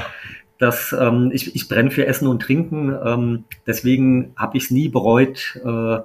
dass 0.62 0.92
ähm, 0.92 1.32
ich, 1.34 1.56
ich 1.56 1.68
brenne 1.68 1.90
für 1.90 2.06
Essen 2.06 2.28
und 2.28 2.40
Trinken. 2.40 2.96
Ähm, 3.04 3.44
deswegen 3.66 4.32
habe 4.36 4.56
ich 4.56 4.64
es 4.64 4.70
nie 4.70 4.88
bereut, 4.88 5.58
äh, 5.64 5.98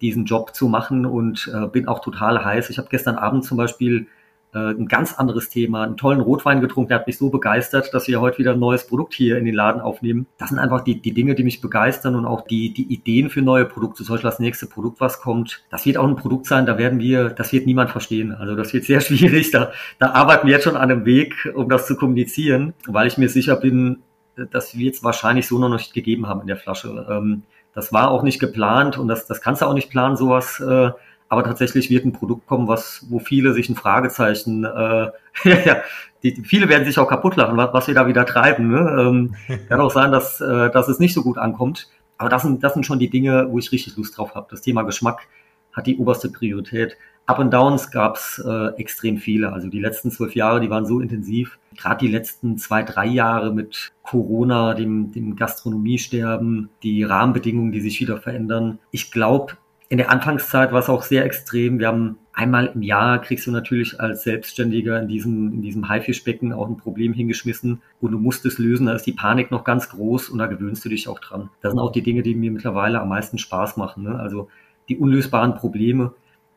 diesen 0.00 0.24
Job 0.24 0.54
zu 0.54 0.68
machen 0.68 1.06
und 1.06 1.50
äh, 1.54 1.66
bin 1.66 1.88
auch 1.88 2.00
total 2.00 2.44
heiß. 2.44 2.70
Ich 2.70 2.78
habe 2.78 2.88
gestern 2.90 3.16
Abend 3.16 3.44
zum 3.44 3.56
Beispiel 3.56 4.06
äh, 4.54 4.70
ein 4.70 4.86
ganz 4.86 5.14
anderes 5.14 5.48
Thema, 5.48 5.82
einen 5.82 5.96
tollen 5.96 6.20
Rotwein 6.20 6.60
getrunken, 6.60 6.88
der 6.88 7.00
hat 7.00 7.06
mich 7.06 7.18
so 7.18 7.28
begeistert, 7.28 7.92
dass 7.92 8.06
wir 8.06 8.20
heute 8.20 8.38
wieder 8.38 8.52
ein 8.52 8.60
neues 8.60 8.86
Produkt 8.86 9.12
hier 9.12 9.36
in 9.36 9.44
den 9.44 9.54
Laden 9.54 9.80
aufnehmen. 9.80 10.26
Das 10.38 10.50
sind 10.50 10.58
einfach 10.58 10.82
die, 10.82 11.00
die 11.00 11.12
Dinge, 11.12 11.34
die 11.34 11.42
mich 11.42 11.60
begeistern 11.60 12.14
und 12.14 12.24
auch 12.24 12.42
die, 12.42 12.72
die 12.72 12.92
Ideen 12.92 13.30
für 13.30 13.42
neue 13.42 13.64
Produkte. 13.64 14.04
Zum 14.04 14.14
Beispiel 14.14 14.30
das 14.30 14.38
nächste 14.38 14.66
Produkt, 14.66 15.00
was 15.00 15.20
kommt, 15.20 15.64
das 15.70 15.84
wird 15.86 15.96
auch 15.96 16.06
ein 16.06 16.16
Produkt 16.16 16.46
sein, 16.46 16.66
da 16.66 16.78
werden 16.78 17.00
wir, 17.00 17.30
das 17.30 17.52
wird 17.52 17.66
niemand 17.66 17.90
verstehen. 17.90 18.32
Also 18.32 18.54
das 18.54 18.72
wird 18.72 18.84
sehr 18.84 19.00
schwierig. 19.00 19.50
Da, 19.50 19.72
da 19.98 20.10
arbeiten 20.10 20.46
wir 20.46 20.54
jetzt 20.54 20.64
schon 20.64 20.76
an 20.76 20.90
einem 20.90 21.04
Weg, 21.04 21.52
um 21.54 21.68
das 21.68 21.86
zu 21.86 21.96
kommunizieren, 21.96 22.74
weil 22.86 23.08
ich 23.08 23.18
mir 23.18 23.28
sicher 23.28 23.56
bin, 23.56 24.02
dass 24.36 24.76
wir 24.76 24.90
es 24.90 25.02
wahrscheinlich 25.04 25.46
so 25.46 25.58
noch 25.58 25.68
nicht 25.68 25.92
gegeben 25.94 26.28
haben 26.28 26.40
in 26.40 26.46
der 26.46 26.56
Flasche. 26.56 27.06
Ähm, 27.10 27.42
das 27.74 27.92
war 27.92 28.10
auch 28.10 28.22
nicht 28.22 28.38
geplant 28.38 28.98
und 28.98 29.08
das, 29.08 29.26
das 29.26 29.40
kannst 29.40 29.62
du 29.62 29.66
auch 29.66 29.74
nicht 29.74 29.90
planen, 29.90 30.16
sowas. 30.16 30.60
Äh, 30.60 30.90
aber 31.28 31.42
tatsächlich 31.42 31.90
wird 31.90 32.04
ein 32.04 32.12
Produkt 32.12 32.46
kommen, 32.46 32.68
was, 32.68 33.06
wo 33.08 33.18
viele 33.18 33.54
sich 33.54 33.68
ein 33.68 33.74
Fragezeichen, 33.74 34.64
äh, 34.64 35.10
ja, 35.44 35.78
die, 36.22 36.42
viele 36.44 36.68
werden 36.68 36.84
sich 36.84 36.98
auch 36.98 37.08
kaputt 37.08 37.36
lachen, 37.36 37.56
was, 37.56 37.72
was 37.72 37.88
wir 37.88 37.94
da 37.94 38.06
wieder 38.06 38.24
treiben. 38.24 38.68
Ne? 38.68 38.96
Ähm, 38.98 39.34
kann 39.68 39.80
auch 39.80 39.90
sein, 39.90 40.12
dass, 40.12 40.40
äh, 40.40 40.70
dass 40.70 40.88
es 40.88 40.98
nicht 40.98 41.14
so 41.14 41.22
gut 41.22 41.38
ankommt. 41.38 41.88
Aber 42.16 42.28
das 42.28 42.42
sind, 42.42 42.62
das 42.62 42.74
sind 42.74 42.86
schon 42.86 42.98
die 42.98 43.10
Dinge, 43.10 43.48
wo 43.50 43.58
ich 43.58 43.72
richtig 43.72 43.96
Lust 43.96 44.16
drauf 44.16 44.34
habe. 44.34 44.46
Das 44.50 44.62
Thema 44.62 44.82
Geschmack 44.82 45.26
hat 45.72 45.86
die 45.86 45.98
oberste 45.98 46.28
Priorität. 46.28 46.96
Up 47.26 47.38
and 47.38 47.52
Downs 47.52 47.90
gab 47.90 48.16
es 48.16 48.42
äh, 48.44 48.66
extrem 48.76 49.16
viele. 49.16 49.52
Also 49.52 49.68
die 49.68 49.80
letzten 49.80 50.10
zwölf 50.10 50.34
Jahre, 50.34 50.60
die 50.60 50.68
waren 50.68 50.84
so 50.84 51.00
intensiv. 51.00 51.58
Gerade 51.76 52.04
die 52.04 52.12
letzten 52.12 52.58
zwei, 52.58 52.82
drei 52.82 53.06
Jahre 53.06 53.52
mit 53.52 53.92
Corona, 54.02 54.74
dem, 54.74 55.10
dem 55.12 55.34
Gastronomiesterben, 55.34 56.68
die 56.82 57.02
Rahmenbedingungen, 57.02 57.72
die 57.72 57.80
sich 57.80 57.98
wieder 58.00 58.18
verändern. 58.18 58.78
Ich 58.90 59.10
glaube, 59.10 59.54
in 59.88 59.98
der 59.98 60.10
Anfangszeit 60.10 60.72
war 60.72 60.80
es 60.80 60.88
auch 60.88 61.02
sehr 61.02 61.24
extrem. 61.24 61.78
Wir 61.78 61.88
haben 61.88 62.18
einmal 62.32 62.72
im 62.74 62.82
Jahr 62.82 63.20
kriegst 63.20 63.46
du 63.46 63.50
natürlich 63.50 64.00
als 64.00 64.24
Selbstständiger 64.24 65.00
in 65.00 65.08
diesem, 65.08 65.52
in 65.54 65.62
diesem 65.62 65.88
Haifischbecken 65.88 66.52
auch 66.52 66.68
ein 66.68 66.76
Problem 66.76 67.12
hingeschmissen 67.12 67.80
und 68.00 68.12
du 68.12 68.18
musst 68.18 68.44
es 68.44 68.58
lösen. 68.58 68.86
Da 68.86 68.94
ist 68.94 69.06
die 69.06 69.12
Panik 69.12 69.50
noch 69.50 69.64
ganz 69.64 69.88
groß 69.88 70.28
und 70.30 70.38
da 70.38 70.46
gewöhnst 70.46 70.84
du 70.84 70.88
dich 70.88 71.08
auch 71.08 71.20
dran. 71.20 71.48
Das 71.60 71.72
sind 71.72 71.80
auch 71.80 71.92
die 71.92 72.02
Dinge, 72.02 72.22
die 72.22 72.34
mir 72.34 72.50
mittlerweile 72.50 73.00
am 73.00 73.08
meisten 73.08 73.38
Spaß 73.38 73.76
machen. 73.76 74.02
Ne? 74.02 74.18
Also 74.18 74.48
die 74.88 74.98
unlösbaren 74.98 75.54
Probleme. 75.54 76.12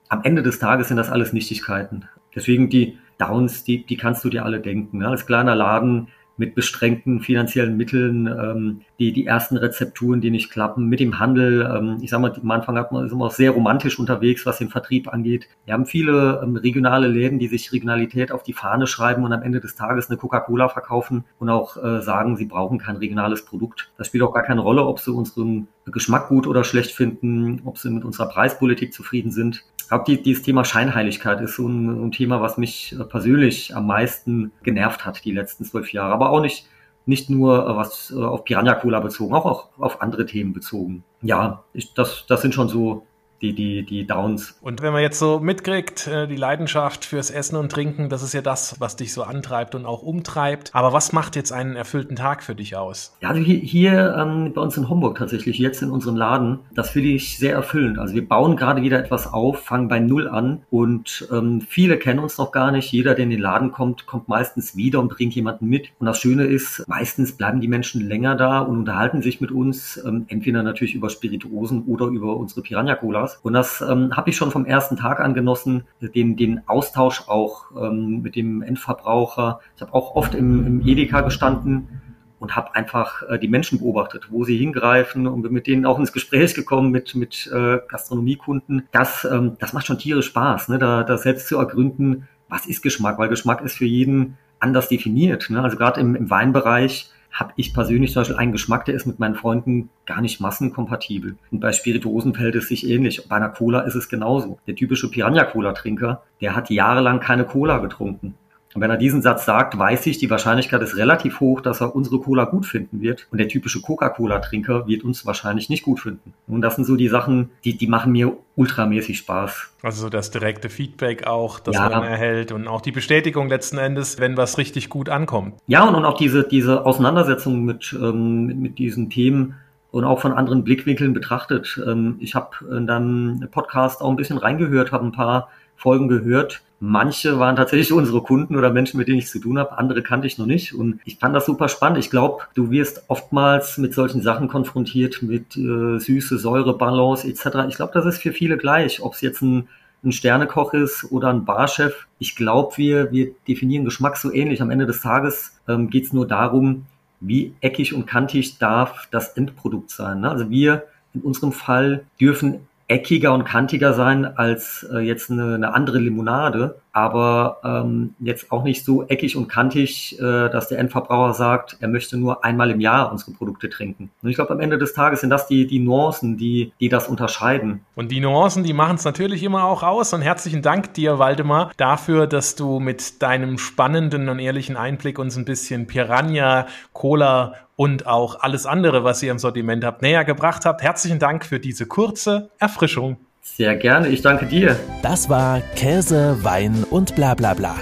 Am 0.09 0.23
Ende 0.23 0.43
des 0.43 0.59
Tages 0.59 0.87
sind 0.87 0.97
das 0.97 1.09
alles 1.09 1.33
Nichtigkeiten. 1.33 2.05
Deswegen 2.33 2.69
die 2.69 2.97
Downs, 3.17 3.63
die, 3.63 3.85
die 3.85 3.97
kannst 3.97 4.23
du 4.23 4.29
dir 4.29 4.45
alle 4.45 4.59
denken. 4.59 4.99
Ne? 4.99 5.07
Als 5.07 5.25
kleiner 5.25 5.55
Laden 5.55 6.07
mit 6.37 6.53
beschränkten 6.53 7.19
finanziellen 7.19 7.75
Mitteln, 7.77 8.27
ähm, 8.27 8.81
die, 8.99 9.11
die 9.11 9.25
ersten 9.25 9.57
Rezepturen, 9.57 10.21
die 10.21 10.29
nicht 10.29 10.51
klappen, 10.51 10.85
mit 10.85 10.99
dem 10.99 11.19
Handel. 11.19 11.67
Ähm, 11.75 11.97
ich 12.01 12.11
sag 12.11 12.21
mal, 12.21 12.31
am 12.31 12.51
Anfang 12.51 12.77
hat 12.77 12.91
man, 12.91 13.05
ist 13.05 13.11
man 13.11 13.27
auch 13.27 13.31
sehr 13.31 13.51
romantisch 13.51 13.97
unterwegs, 13.99 14.45
was 14.45 14.59
den 14.59 14.69
Vertrieb 14.69 15.11
angeht. 15.11 15.47
Wir 15.65 15.73
haben 15.73 15.87
viele 15.87 16.41
ähm, 16.43 16.55
regionale 16.55 17.07
Läden, 17.07 17.39
die 17.39 17.47
sich 17.47 17.71
Regionalität 17.71 18.31
auf 18.31 18.43
die 18.43 18.53
Fahne 18.53 18.85
schreiben 18.87 19.23
und 19.23 19.33
am 19.33 19.41
Ende 19.41 19.59
des 19.59 19.75
Tages 19.75 20.09
eine 20.09 20.17
Coca-Cola 20.17 20.69
verkaufen 20.69 21.25
und 21.39 21.49
auch 21.49 21.75
äh, 21.83 22.01
sagen, 22.01 22.37
sie 22.37 22.45
brauchen 22.45 22.77
kein 22.77 22.97
regionales 22.97 23.43
Produkt. 23.43 23.91
Das 23.97 24.07
spielt 24.07 24.23
auch 24.23 24.33
gar 24.33 24.43
keine 24.43 24.61
Rolle, 24.61 24.85
ob 24.85 24.99
sie 24.99 25.11
unseren 25.11 25.67
Geschmack 25.85 26.27
gut 26.27 26.45
oder 26.45 26.63
schlecht 26.63 26.91
finden, 26.91 27.61
ob 27.65 27.77
sie 27.77 27.89
mit 27.89 28.05
unserer 28.05 28.29
Preispolitik 28.29 28.93
zufrieden 28.93 29.31
sind. 29.31 29.63
Ich 29.88 29.89
glaube, 29.89 30.03
die, 30.06 30.22
dieses 30.22 30.44
Thema 30.44 30.65
Scheinheiligkeit 30.65 31.39
ist 31.39 31.56
so 31.56 31.65
ein, 31.65 32.08
ein, 32.08 32.12
Thema, 32.12 32.41
was 32.41 32.58
mich 32.58 32.94
äh, 33.00 33.06
persönlich 33.06 33.74
am 33.74 33.88
meisten 33.88 34.51
genervt 34.62 35.06
hat 35.06 35.24
die 35.24 35.32
letzten 35.32 35.63
zwölf 35.63 35.94
Jahre. 35.94 36.13
Aber 36.13 36.32
auch 36.32 36.41
nicht, 36.41 36.67
nicht 37.06 37.29
nur 37.29 37.65
äh, 37.65 37.74
was 37.74 38.12
äh, 38.12 38.22
auf 38.22 38.44
Piranha 38.44 38.74
Cola 38.75 39.00
bezogen, 39.00 39.34
auch, 39.34 39.46
auch 39.46 39.70
auf 39.79 40.01
andere 40.01 40.25
Themen 40.25 40.51
bezogen. 40.51 41.06
Ja, 41.22 41.63
ich, 41.72 41.94
das, 41.94 42.25
das 42.27 42.41
sind 42.41 42.53
schon 42.53 42.67
so 42.67 43.08
die, 43.41 43.53
die, 43.53 43.84
die 43.84 44.06
Downs. 44.08 44.58
Und 44.62 44.82
wenn 44.82 44.94
man 44.94 45.01
jetzt 45.01 45.20
so 45.20 45.40
mitkriegt, 45.40 46.07
äh, 46.07 46.27
die 46.27 46.35
Leidenschaft 46.35 47.05
fürs 47.05 47.29
Essen 47.29 47.55
und 47.55 47.72
Trinken, 47.72 48.09
das 48.09 48.24
ist 48.24 48.33
ja 48.33 48.42
das, 48.42 48.79
was 48.79 48.96
dich 48.96 49.14
so 49.14 49.24
antreibt 49.24 49.75
und 49.75 49.85
auch 49.85 50.01
umtreibt. 50.01 50.72
Aber 50.74 50.94
was 50.94 51.14
macht 51.14 51.35
jetzt 51.35 51.51
einen 51.51 51.75
erfüllten 51.75 52.16
Tag 52.16 52.44
für 52.44 52.55
dich 52.55 52.75
aus? 52.75 53.16
Ja, 53.22 53.29
also 53.29 53.42
hier, 53.42 53.57
hier 53.57 54.16
ähm, 54.18 54.53
bei 54.53 54.61
uns 54.61 54.77
in 54.77 54.90
Homburg 54.90 55.18
tatsächlich, 55.18 55.57
jetzt 55.59 55.81
in 55.81 55.92
unserem 55.92 56.16
Laden, 56.16 56.59
das 56.74 56.90
finde 56.90 57.09
ich 57.09 57.38
sehr 57.38 57.53
erfüllend. 57.53 58.00
Also 58.00 58.16
wir 58.16 58.27
bauen 58.27 58.55
gerade 58.55 58.81
wieder 58.81 59.00
etwas 59.00 59.31
auf, 59.31 59.59
fangen 59.59 59.88
bei 59.88 60.00
Null 60.00 60.27
an 60.27 60.64
und 60.70 61.27
ähm, 61.31 61.61
viele 61.61 61.98
kennen 61.98 62.20
uns 62.20 62.38
noch 62.38 62.51
gar 62.51 62.72
nicht. 62.72 62.92
Jeder, 62.92 63.14
der 63.14 63.25
in 63.25 63.29
den 63.29 63.42
Laden 63.42 63.72
kommt, 63.72 64.05
kommt 64.07 64.27
meistens 64.27 64.75
wieder 64.75 65.00
und 65.00 65.09
bringt 65.09 65.35
jemanden 65.35 65.68
mit. 65.68 65.90
Und 66.00 66.07
das 66.07 66.20
Schöne 66.20 66.46
ist, 66.46 66.83
meistens 66.88 67.33
bleiben 67.33 67.61
die 67.61 67.68
Menschen 67.68 68.07
länger 68.07 68.35
da 68.35 68.59
und 68.59 68.79
unterhalten 68.79 69.22
sich 69.22 69.42
mit 69.42 69.51
uns, 69.51 70.01
ähm, 70.05 70.25
entweder 70.27 70.64
natürlich 70.64 70.96
über 70.96 71.09
Spirituosen 71.09 71.83
oder 71.83 72.07
über 72.07 72.38
unsere 72.38 72.61
Piranha-Cola 72.61 73.26
Spaß. 73.27 73.40
Und 73.44 73.53
das 73.53 73.81
ähm, 73.81 74.16
habe 74.16 74.29
ich 74.29 74.37
schon 74.37 74.51
vom 74.51 74.66
ersten 74.66 74.98
Tag 74.98 75.20
an 75.20 75.33
genossen, 75.33 75.83
den, 76.01 76.35
den 76.35 76.68
Austausch 76.68 77.27
auch 77.27 77.66
ähm, 77.79 78.22
mit 78.22 78.35
dem 78.35 78.61
Endverbraucher. 78.61 79.59
Ich 79.75 79.81
habe 79.81 79.94
auch 79.94 80.16
oft 80.16 80.35
im, 80.35 80.66
im 80.66 80.87
Edeka 80.87 81.22
gestanden 81.22 82.01
und 82.40 82.55
habe 82.55 82.75
einfach 82.75 83.24
äh, 83.24 83.40
die 83.40 83.48
Menschen 83.48 83.79
beobachtet, 83.79 84.27
wo 84.29 84.44
sie 84.44 84.57
hingreifen 84.57 85.27
und 85.27 85.42
bin 85.42 85.53
mit 85.53 85.68
denen 85.68 85.85
auch 85.85 86.00
ins 86.00 86.13
Gespräch 86.13 86.53
gekommen 86.53 86.92
mit 86.92 87.16
mit 87.16 87.50
äh, 87.53 87.79
Gastronomiekunden. 87.87 88.87
Das 88.92 89.25
ähm, 89.25 89.57
das 89.59 89.74
macht 89.74 89.87
schon 89.87 90.00
tierisch 90.00 90.27
Spaß, 90.27 90.70
ne? 90.70 90.77
da, 90.77 91.03
da 91.03 91.18
selbst 91.18 91.48
zu 91.48 91.57
ergründen, 91.57 92.27
was 92.48 92.66
ist 92.66 92.81
Geschmack, 92.81 93.18
weil 93.18 93.29
Geschmack 93.29 93.61
ist 93.61 93.77
für 93.77 93.85
jeden 93.85 94.37
anders 94.59 94.87
definiert. 94.87 95.50
Ne? 95.50 95.61
Also 95.61 95.77
gerade 95.77 96.00
im, 96.00 96.16
im 96.16 96.29
Weinbereich 96.29 97.11
habe 97.37 97.53
ich 97.55 97.71
persönlich 97.71 98.13
zum 98.13 98.21
Beispiel 98.21 98.37
einen 98.37 98.51
Geschmack, 98.51 98.85
der 98.85 98.95
ist 98.95 99.05
mit 99.05 99.19
meinen 99.19 99.35
Freunden 99.35 99.89
gar 100.07 100.21
nicht 100.21 100.41
massenkompatibel. 100.41 101.37
Und 101.51 101.59
bei 101.59 101.71
Spirituosen 101.71 102.33
fällt 102.33 102.55
es 102.55 102.67
sich 102.67 102.89
ähnlich. 102.89 103.27
Bei 103.29 103.35
einer 103.35 103.50
Cola 103.50 103.81
ist 103.81 103.93
es 103.93 104.09
genauso. 104.09 104.57
Der 104.65 104.75
typische 104.75 105.11
Piranha-Cola-Trinker, 105.11 106.23
der 106.41 106.55
hat 106.55 106.71
jahrelang 106.71 107.19
keine 107.19 107.45
Cola 107.45 107.77
getrunken. 107.77 108.33
Und 108.77 108.81
wenn 108.81 108.92
er 108.92 108.98
diesen 108.98 109.24
Satz 109.24 109.44
sagt, 109.44 109.75
weiß 109.75 110.05
ich, 110.05 110.20
die 110.20 110.29
Wahrscheinlichkeit 110.29 110.83
ist 110.83 110.96
relativ 110.98 111.40
hoch, 111.40 111.61
dass 111.61 111.81
er 111.81 111.96
unsere 111.96 112.20
Cola 112.20 112.46
gut 112.46 112.68
finden 112.68 113.01
wird. 113.01 113.25
Und 113.31 113.40
der 113.40 113.48
typische 113.48 113.81
Coca-Cola-Trinker 113.81 114.85
wird 114.85 115.03
uns 115.03 115.25
wahrscheinlich 115.25 115.68
nicht 115.68 115.81
gut 115.81 116.00
finden. 116.00 116.35
Und 116.46 116.61
das 116.61 116.75
sind 116.75 116.85
so 116.85 116.96
die 116.96 117.07
Sachen, 117.07 117.50
die, 117.66 117.75
die 117.75 117.87
machen 117.87 118.11
mir 118.11 118.37
ultramäßig 118.55 119.18
Spaß. 119.18 119.74
Also 119.81 120.03
so 120.03 120.09
das 120.09 120.29
direkte 120.29 120.70
Feedback 120.70 121.25
auch, 121.25 121.59
das 121.59 121.74
ja. 121.74 121.90
man 121.90 122.03
erhält 122.03 122.51
und 122.51 122.68
auch 122.68 122.81
die 122.81 122.92
Bestätigung 122.92 123.50
letzten 123.50 123.79
Endes, 123.79 124.20
wenn 124.20 124.37
was 124.37 124.59
richtig 124.59 124.90
gut 124.90 125.09
ankommt. 125.09 125.55
Ja, 125.66 125.83
und, 125.87 125.96
und 125.96 126.05
auch 126.05 126.18
diese, 126.20 126.48
diese 126.48 126.85
Auseinandersetzung 126.85 127.66
mit, 127.66 127.98
ähm, 128.00 128.61
mit 128.61 128.77
diesen 128.77 129.09
Themen, 129.09 129.55
und 129.90 130.03
auch 130.03 130.20
von 130.20 130.33
anderen 130.33 130.66
Blickwinkeln 130.66 131.13
betrachtet. 131.13 131.81
Ähm, 131.87 132.18
ich 132.20 132.35
habe 132.35 132.50
äh, 132.70 132.85
dann 132.85 133.48
Podcast 133.50 134.01
auch 134.01 134.09
ein 134.09 134.18
bisschen 134.18 134.37
reingehört, 134.37 134.92
habe 134.92 135.05
ein 135.05 135.13
paar 135.13 135.50
Folgen 135.77 136.09
gehört. 136.09 136.61
Manche 136.79 137.40
waren 137.40 137.55
tatsächlich 137.55 137.92
unsere 137.94 138.22
Kunden 138.22 138.55
oder 138.55 138.72
Menschen, 138.72 138.98
mit 138.98 139.07
denen 139.07 139.20
ich 139.20 139.27
zu 139.27 139.40
tun 139.40 139.57
habe. 139.57 139.77
Andere 139.77 140.03
kannte 140.03 140.27
ich 140.27 140.37
noch 140.37 140.46
nicht. 140.46 140.74
Und 140.74 141.00
ich 141.05 141.18
fand 141.18 141.35
das 141.35 141.46
super 141.46 141.70
spannend. 141.70 142.00
Ich 142.00 142.09
glaube, 142.09 142.44
du 142.53 142.70
wirst 142.70 143.03
oftmals 143.07 143.77
mit 143.77 143.94
solchen 143.94 144.22
Sachen 144.22 144.48
konfrontiert, 144.48 145.22
mit 145.22 145.57
äh, 145.57 146.00
Süße, 146.00 146.37
Säure, 146.37 146.77
Balance 146.77 147.27
etc. 147.27 147.68
Ich 147.70 147.75
glaube, 147.75 147.94
das 147.94 148.05
ist 148.05 148.22
für 148.22 148.31
viele 148.31 148.57
gleich. 148.57 149.01
Ob 149.01 149.13
es 149.13 149.22
jetzt 149.22 149.42
ein, 149.42 149.68
ein 150.03 150.11
Sternekoch 150.11 150.74
ist 150.74 151.11
oder 151.11 151.29
ein 151.29 151.46
Barchef. 151.46 152.07
Ich 152.20 152.35
glaube, 152.35 152.77
wir, 152.77 153.11
wir 153.11 153.31
definieren 153.48 153.85
Geschmack 153.85 154.18
so 154.18 154.31
ähnlich. 154.31 154.61
Am 154.61 154.70
Ende 154.70 154.85
des 154.85 155.01
Tages 155.01 155.59
ähm, 155.68 155.90
geht 155.90 156.05
es 156.05 156.13
nur 156.13 156.27
darum, 156.27 156.85
wie 157.20 157.55
eckig 157.61 157.94
und 157.94 158.05
kantig 158.05 158.59
darf 158.59 159.07
das 159.09 159.29
Endprodukt 159.29 159.90
sein. 159.90 160.22
Ne? 160.22 160.29
Also 160.29 160.50
wir 160.50 160.83
in 161.13 161.22
unserem 161.22 161.51
Fall 161.51 162.05
dürfen 162.20 162.68
eckiger 162.87 163.33
und 163.33 163.43
kantiger 163.43 163.93
sein 163.93 164.25
als 164.25 164.87
äh, 164.91 165.00
jetzt 165.00 165.29
eine, 165.29 165.55
eine 165.55 165.73
andere 165.73 166.00
Limonade, 166.00 166.79
aber 166.98 167.60
ähm, 167.64 168.16
jetzt 168.20 168.51
auch 168.51 168.64
nicht 168.64 168.83
so 168.83 169.07
eckig 169.07 169.38
und 169.38 169.48
kantig, 169.48 170.18
äh, 170.20 170.50
dass 170.50 170.68
der 170.68 170.79
Endverbraucher 170.79 171.36
sagt, 171.36 171.77
er 171.79 171.90
möchte 171.90 172.18
nur 172.18 172.44
einmal 172.44 172.72
im 172.72 172.79
Jahr 172.79 173.12
unsere 173.12 173.33
Produkte 173.33 173.70
trinken. 173.70 174.10
Und 174.24 174.29
ich 174.29 174.36
glaube, 174.36 174.51
am 174.51 174.60
Ende 174.60 174.79
des 174.79 174.96
Tages 174.96 175.22
sind 175.22 175.29
das 175.29 175.46
die, 175.46 175.68
die 175.68 175.77
Nuancen, 175.77 176.38
die, 176.38 176.74
die 176.79 176.90
das 176.90 177.07
unterscheiden. 177.07 177.81
Und 177.94 178.10
die 178.10 178.20
Nuancen, 178.20 178.64
die 178.64 178.74
machen 178.74 178.96
es 178.96 179.05
natürlich 179.05 179.44
immer 179.44 179.66
auch 179.66 179.83
aus. 179.83 180.12
Und 180.12 180.24
herzlichen 180.24 180.64
Dank 180.64 180.96
dir, 180.96 181.20
Waldemar, 181.20 181.72
dafür, 181.77 182.25
dass 182.25 182.55
du 182.55 182.79
mit 182.79 183.22
deinem 183.22 183.60
spannenden 183.60 184.27
und 184.27 184.40
ehrlichen 184.40 184.75
Einblick 184.75 185.20
uns 185.20 185.38
ein 185.38 185.46
bisschen 185.46 185.86
Piranha, 185.86 186.66
Cola 186.94 187.53
und 187.75 188.07
auch 188.07 188.40
alles 188.40 188.66
andere, 188.66 189.03
was 189.03 189.22
ihr 189.22 189.29
im 189.29 189.38
Sortiment 189.38 189.86
habt, 189.86 190.01
näher 190.01 190.25
gebracht 190.25 190.66
habt. 190.66 190.81
Herzlichen 190.81 191.20
Dank 191.20 191.46
für 191.46 191.60
diese 191.60 191.86
kurze 191.86 192.50
Erfrischung. 192.57 193.18
Sehr 193.55 193.75
gerne, 193.75 194.10
ich 194.10 194.22
danke 194.22 194.46
dir. 194.46 194.77
Das 195.01 195.29
war 195.29 195.62
Käse, 195.75 196.44
Wein 196.44 196.83
und 196.90 197.16
bla 197.16 197.33
bla 197.33 197.53
bla. 197.53 197.75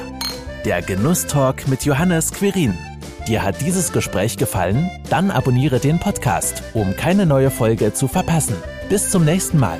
Der 0.64 0.82
Genusstalk 0.82 1.68
mit 1.68 1.86
Johannes 1.86 2.32
Quirin. 2.32 2.78
Dir 3.28 3.44
hat 3.44 3.60
dieses 3.62 3.92
Gespräch 3.92 4.38
gefallen? 4.38 4.90
Dann 5.10 5.32
abonniere 5.32 5.80
den 5.80 6.00
Podcast, 6.00 6.64
um 6.74 6.96
keine 6.96 7.26
neue 7.26 7.50
Folge 7.50 7.94
zu 7.94 8.08
verpassen. 8.08 8.56
Bis 8.90 9.10
zum 9.10 9.26
nächsten 9.26 9.60
Mal. 9.60 9.80